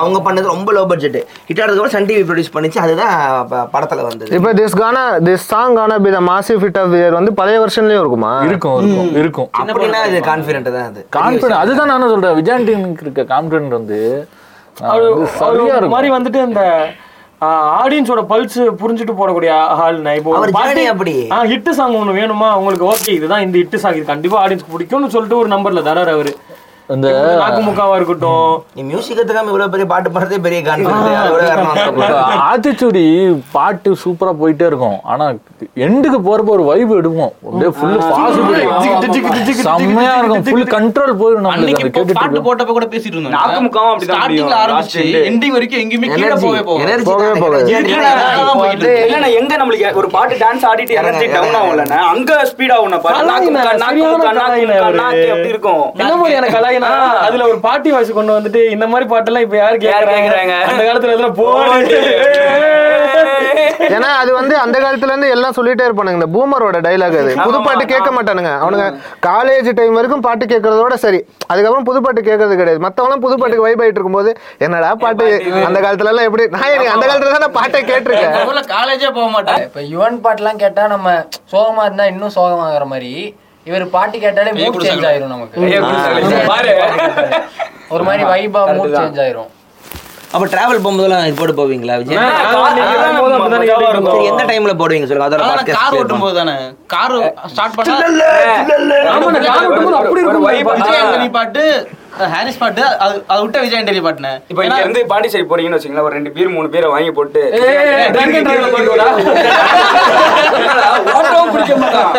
[0.02, 1.18] அவங்க பண்ணது ரொம்ப லோ பட்ஜெட்
[1.50, 2.80] ஹிட் ஆனதுக்கு சன் டிவி ப்ரொடியூஸ் பண்ணிச்சு.
[2.86, 4.30] அதுதான் படத்துல வந்தது.
[4.38, 8.02] இப்போ this gonna this song gonna be the massive hit of year வந்து பழைய வருஷன்லயும்
[8.04, 8.32] இருக்குமா?
[8.50, 9.48] இருக்கும் இருக்கும் இருக்கும்.
[9.60, 11.02] அப்படின்னா இது கான்பிடென்ட் தான் அது.
[11.18, 12.36] கான்பிடன்ட் அதுதான் நானும் சொல்றேன்.
[12.40, 14.00] விஜயாண்டினுக்கு இருக்க கான்பிடன்ட் வந்து
[15.38, 16.62] சரியா ஒரு மாதிரி இருக்கும் வந்துட்டு இந்த
[17.82, 19.52] ஆடியன்ஸோட பல்ஸ் புரிஞ்சுட்டு போடக்கூடிய
[19.84, 21.14] ஆள் இப்போ பாட்டு அப்படி.
[21.52, 22.48] ஹிட் சாங் ஒன்று வேணுமா?
[22.60, 26.32] உங்களுக்கு ஓகே இதுதான் இந்த ஹிட் சாங் இது கண்டிப்பா ஆடியன்ஸ்க்கு பிடிக்கும்னு சொல்லிட்டு ஒரு நம்பர்ல தராரு அவரு.
[26.94, 27.08] இந்த
[27.40, 28.52] நாக்குமுக்காவா இருக்கட்டும்.
[28.76, 30.60] நீ மியூசிக் கத்துக்காம இவ்வளவு பெரிய பாட்டு பாடுறதே பெரிய
[31.90, 32.06] இப்ப
[32.48, 33.04] ஆத்திச்சூடி
[33.56, 34.98] பாட்டு சூப்பரா போயிட்டே இருக்கும்.
[35.12, 35.26] ஆனா
[35.86, 40.44] எண்டுக்கு போறப்ப ஒரு வைப் எடுப்போம் அப்படியே ஃபுல் பாசிபிள் செம்மையா இருக்கும்.
[40.48, 42.42] ஃபுல் கண்ட்ரோல் போயிடும் நம்மளுக்கு பாட்டு.
[42.48, 43.36] போட்டப்ப கூட பேசிட்டு இருந்தோம்.
[43.36, 44.58] நாக்கு முக்காவும் அப்படிதான் ஸ்டார்டிங்ல.
[44.64, 45.04] ஆரம்பிச்சு.
[45.30, 48.92] எண்டிங் வரைக்கும் எங்கேயுமே கீழே போவே போகும் எனர்ஜி போகவே போகாது.
[49.06, 52.90] இல்லண்ணா எங்க நம்மளுக்கு ஒரு பாட்டு டான்ஸ் ஆடிட்டு எனர்ஜி டவுன் ஆகும்லண்ணா அங்க ஸ்பீட் ஆகும்.
[53.04, 55.82] பாரு கலாயினா, நாக்கு முக்கா, நாக்கு அப்படி இருக்கும்.
[56.02, 56.48] என்ன மாதிரியான
[56.82, 60.56] கலாயினா அதுல ஒரு பாட்டி வாய்ஸ் கொண்டு வந்துட்டு இந்த மாதிரி பாட்டெல்லாம் இப்ப யாரு கேக்குறாங்க?
[60.70, 61.98] அந்த காலத்துல எல்லாம் போடு.
[63.96, 66.18] ஏன்னா அது வந்து அந்த காலத்துல இருந்து எல்லாம் சொல்லிட்டே இருப்பானுங்க.
[66.18, 67.32] இந்த பூமரோட டைலாக் அது.
[67.46, 68.52] புது பாட்டு கேட்க மாட்டானுங்க.
[68.64, 68.86] அவனுங்க
[69.26, 71.20] காலேஜ் டைம் வரைக்கும் பாட்டு கேட்கறதோட சரி.
[71.50, 72.80] அதுக்கப்புறம் புது பாட்டு கேட்கறது கிடையாது.
[72.86, 74.32] மத்தவங்க புது பாட்டுக்கு வைப் ஆயிட்டு இருக்கும்போது
[74.66, 75.26] என்னடா பாட்டு?
[75.68, 76.46] அந்த காலத்துல எல்லாம் எப்படி?
[76.56, 78.68] நான் எனக்கு அந்த காலத்துல தான் பாட்டை கேட்டிருக்கேன்.
[78.74, 79.62] காலேஜே போக மாட்டேன்.
[79.68, 81.08] இப்ப யுவன் பாட்டுலாம் கேட்டா நம்ம
[81.54, 83.12] சோகமா இருந்தா இன்னும் சோகமாகற மாதிரி
[83.66, 85.58] இவர் பாட்டு கேட்டாலே மூட் சேஞ்ச் ஆயிரும் நமக்கு.
[86.52, 86.72] பாரு.
[87.94, 89.50] ஒரு மாதிரி வைபா மூட் சேஞ்ச் ஆயிரும்.
[90.34, 92.18] அப்ப டிராவல் போகும்போதெல்லாம் இது போட்டு போவீங்களா விஜய்?
[94.30, 95.42] எந்த டைம்ல போடுவீங்க சொல்லுங்க அதோட
[95.72, 96.54] கார் ஓட்டும் போது தானே.
[96.94, 97.14] கார்
[97.52, 97.96] ஸ்டார்ட் பண்ணா
[99.10, 100.46] ஆமா, நான் கார் ஓட்டும்போது அப்படி இருக்கும்.
[100.78, 101.64] விஜய் பாட்டு
[102.32, 104.30] ஹாரிஸ் பாட்டு அது அதை விட்ட விஜய் ஆண்டனி பாட்டுனே.
[104.50, 107.40] இப்ப இங்க இருந்து பாண்டிச்சேரி போறீங்கன்னு வச்சுங்களேன் ஒரு ரெண்டு பீர் மூணு பீரை வாங்கி போட்டு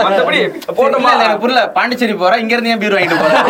[0.04, 0.40] மத்தபடி
[0.78, 1.12] போட்டோமா?
[1.18, 1.64] எனக்கு புரியல.
[1.78, 3.44] பாண்டிச்சேரி போறேன் இங்க இருந்து ஏன் பீர் வாங்கிட்டு போறேன்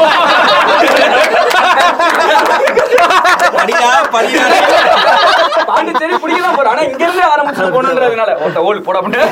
[5.68, 6.16] பாண்டிச்சேரி
[6.86, 9.32] இங்க இருந்து ஆரம்பிச்சு போகணுன்றதுனால ஒருத்த ஓல் போட முடியாது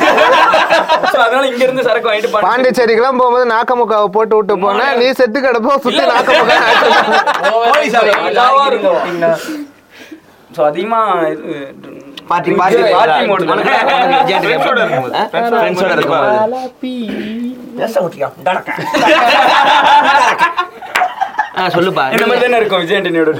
[1.12, 4.94] So, அதனால இங்க இருந்து சரக்கு வாங்கிட்டு பாண்டி- பாண்டிச்சேரிக்கெல்லாம் போகும்போது நாக்கமுக்காவை போட்டு விட்டு போனேன்.
[5.00, 6.58] நீ செத்து கிடப்போ சுத்தி நாக்கமுக்கா.
[8.68, 9.02] இருக்கும்.
[12.30, 13.46] பார்ட்டி பார்ட்டி பார்ட்டி மோடு
[15.54, 16.30] ஃப்ரெண்ட்ஸோட இருக்கும்போது
[21.74, 22.04] சொல்லுப்பா.
[22.14, 23.32] இந்த மாதிரி தானே இருக்கும் விஜய் ஆண்டனியோட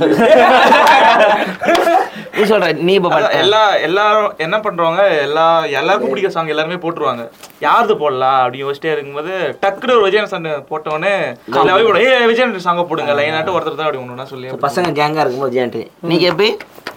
[2.34, 5.46] நீ சொல்ற நீ இப்ப எல்லா எல்லாரும் என்ன பண்றாங்க எல்லா
[5.80, 7.24] எல்லாருக்கும் பிடிக்கிற சாங் எல்லாருமே போட்டுருவாங்க.
[7.66, 9.32] யாருது போடலாம் அப்படின்னு யோசிச்சிட்டே இருக்கும்போது
[9.64, 11.14] டக்குனு ஒரு விஜயன் சாங் போட்டவொடனே
[11.56, 15.24] எல்லாரும் கூட ஏ விஜயன் சாங்க போடுங்க லைன் ஆட்டு ஒருத்தர் தான் அப்படி ஒண்ணு சொல்லி பசங்க கேங்கா
[15.24, 15.80] இருக்கும்போது ஜெயண்ட்
[16.12, 16.50] நீங்க எப்படி?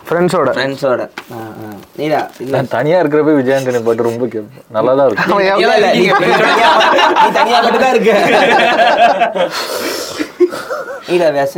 [0.09, 1.03] ஃப்ரெண்ட்ஸோட ஃப்ரெண்ட்ஸோட
[1.99, 2.51] நீடா இல்ல.
[2.55, 5.09] நான் தனியா இருக்கிறப்ப விஜயாண்டனி பாட்டு ரொம்ப கேட்பேன் நல்லா தான்
[5.95, 6.03] நீ
[7.37, 8.13] தனியா மட்டும் தான் இருக்க.
[11.05, 11.55] நீடா வேச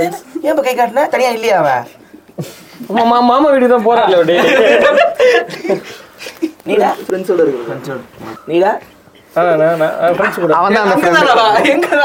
[0.00, 0.14] ஏன்
[0.44, 1.02] இப்ப கை காட்டினா?
[1.08, 1.86] தனியா இல்லையா அவன்
[2.98, 4.36] மாமா மாமா- வீட்டுக்கு தான் அப்படி
[6.66, 6.88] நீடா?
[7.02, 7.98] ஃப்ரெண்ட்ஸோட இருக்கு ஃப்ரெண்ட்ஸோட
[10.36, 10.52] கூட.
[10.54, 11.20] அவன் தான் அந்த ஃப்ரெண்டு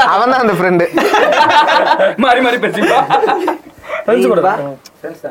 [0.08, 0.84] அவன் தான் அந்த ஃப்ரெண்டு
[2.18, 2.98] மாறி மாறி பேசிப்பா.
[4.06, 4.42] ஃப்ரெண்ட்ஸ் கூட
[4.98, 5.22] ஃப்ரெண்ட்ஸ்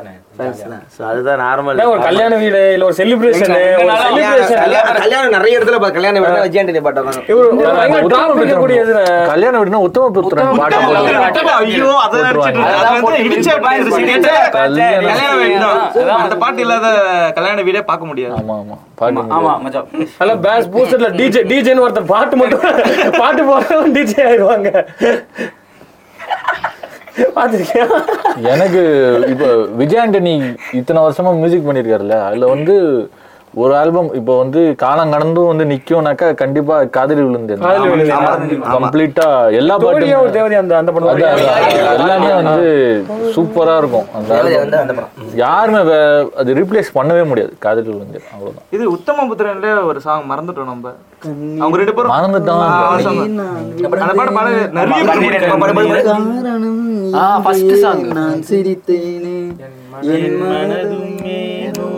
[0.64, 0.82] தான்?
[0.94, 3.52] ஸோ அதுதான் நார்மல் ஒரு கல்யாண வீடு இல்ல ஒரு செலிப்ரேஷன்
[4.02, 4.60] செலிப்ரேஷன்
[4.98, 7.02] கல்யாணம் நிறைய இடத்துல பா- கல்யாண வீடு விஜயாண்டி பாட்டு
[8.00, 8.92] உட்காந்து கூடியது
[9.30, 11.52] கல்யாண வீடுனா உத்தம புத்திரன் பாட்டு போடுவாங்க.
[11.60, 12.76] ஐயோ அதை நடிச்சிட்டு இருக்கு.
[12.82, 14.34] அது வந்து இடிச்ச பாட்டு இருக்கு.
[14.56, 15.02] கல்யாண
[15.36, 15.58] வீடு.
[15.62, 16.20] தான்.
[16.20, 16.86] அந்த பாட்டு இல்லாத
[17.36, 18.36] கல்யாண வீடே பார்க்க முடியாது.
[18.40, 18.76] ஆமா ஆமா.
[19.00, 19.86] பார்க்க ஆமா முடியாது.
[19.94, 22.64] மஜா அல்ல பேஸ் பூஸ்டர்ல டிஜே டிஜேன்னு ஒருத்தர் பாட்டு மட்டும்
[23.20, 24.70] பாட்டு போறவன் டிஜே ஆயிடுவாங்க.
[27.36, 27.92] பார்த்துருக்கேன்
[28.46, 28.82] எனக்கு
[29.28, 30.34] இப்போ விஜய் ஆண்டனி
[30.72, 32.74] இத்தனை வருஷமா மியூசிக் பண்ணியிருக்காருல்ல அதில் வந்து
[33.58, 37.56] ஒரு ஆல்பம் இப்போ வந்து காலம் கடந்தும் வந்து நிக்கும்னாக்கா கண்டிப்பா காதலி விழுந்து.
[37.56, 41.08] கம்ப்ளீட்டா எல்லா பாட்டும் அந்த அந்த படம்.
[41.96, 43.04] எல்லாமே வந்து
[43.36, 44.06] சூப்பரா இருக்கும்.
[44.14, 45.04] அந்த
[45.34, 47.52] யாருமே வே- அது ரீப்ளேஸ் பண்ணவே முடியாது.
[47.58, 48.64] காதலி விழுந்து அவ்வளவுதான்.
[48.70, 50.92] இது உத்தம புத்திரன்ல ஒரு சாங் மறந்துட்டோம் நம்ம.
[51.58, 52.66] அவங்க ரெண்டு பேரும் மறந்துட்டோம்.
[58.12, 59.56] நான் சிரித்தேனே.
[60.00, 61.95] என் மனதும் ஏனோ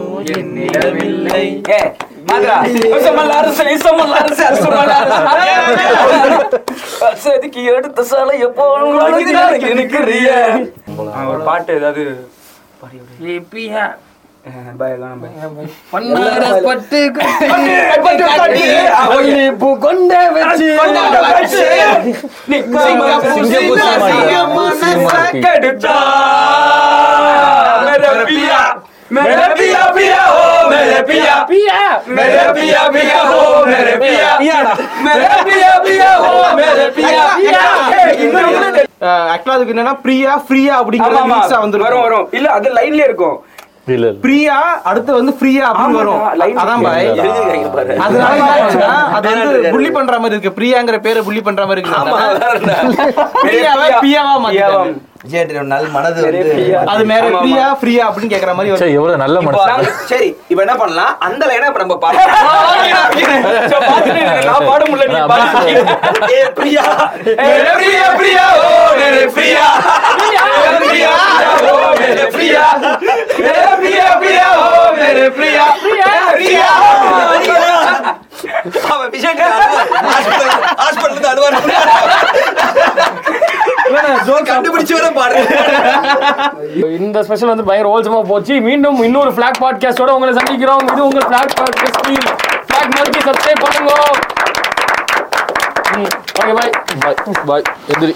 [3.78, 4.44] சொமல்லாரசே
[7.16, 8.64] செதுக்கி எடுத்த சாலை எப்போ
[11.28, 12.04] ஒரு பாட்டு ஏதாவது
[19.78, 20.68] கொண்ட வச்சு
[25.44, 25.96] கெடுத்தா.
[30.97, 31.79] मेरे पिया பியா
[32.17, 33.39] मेरे पिया पिया हो
[33.71, 34.29] मेरे पिया
[35.07, 37.23] मेरे पिया पिया हो मेरे पिया
[39.31, 43.35] ஆக்சுவலா அதுக்கு என்னன்னா பிரியா ஃப்ரீயா அப்படிங்கிற mix ஆ வந்துரும் வரும் வரும் இல்ல அது லைன்லயே இருக்கும்
[44.22, 46.22] பிரியா அடுத்து வந்து ஃப்ரீயா அப்படின்னு வரும்.
[46.62, 47.08] அதான் பாய்.
[48.04, 48.40] அதனால
[49.16, 50.56] அது வந்து புள்ளி பண்ற மாதிரி இருக்கு.
[50.58, 52.00] பிரியாங்கிற பேரை புள்ளி பண்ற மாதிரி இருக்கு.
[53.44, 54.82] பிரியாவா பிரியாவா மாத்தியாவா
[55.94, 56.20] மனது
[56.90, 59.64] அது மேல ஃப்ரீயா ஃப்ரீயா அப்படின்னு கேக்குற மாதிரி எவ்வளவு நல்ல மனசு.
[60.10, 61.14] சரி இப்போ என்ன பண்ணலாம்?
[61.20, 61.42] அந்த
[72.07, 72.91] मेरे प्रिया हो
[73.39, 75.65] मेरे प्रिया मेरे प्रिया प्रिया हो मेरे प्रिया
[76.33, 76.69] प्रिया
[78.93, 79.43] அவன் விஜயாண்டி
[80.79, 81.57] ஹாஸ்பிட்டல் இருந்து அழுவாரு
[84.49, 85.47] கண்டுபிடிச்சு வர பாடுறேன்
[86.99, 91.55] இந்த ஸ்பெஷல் வந்து பயங்கர ஓல்சமா போச்சு மீண்டும் இன்னொரு ஃபிளாக் பாட்காஸ்டோட உங்களை சந்திக்கிறோம் இது உங்க ஃபிளாக்
[91.59, 92.01] பாட்காஸ்ட்
[92.67, 93.93] ஃபிளாக் மறுபடி சப்ஸ்கிரைப் பண்ணுங்க
[96.35, 98.15] ஓகே பாய் பாய் பாய் எந்திரி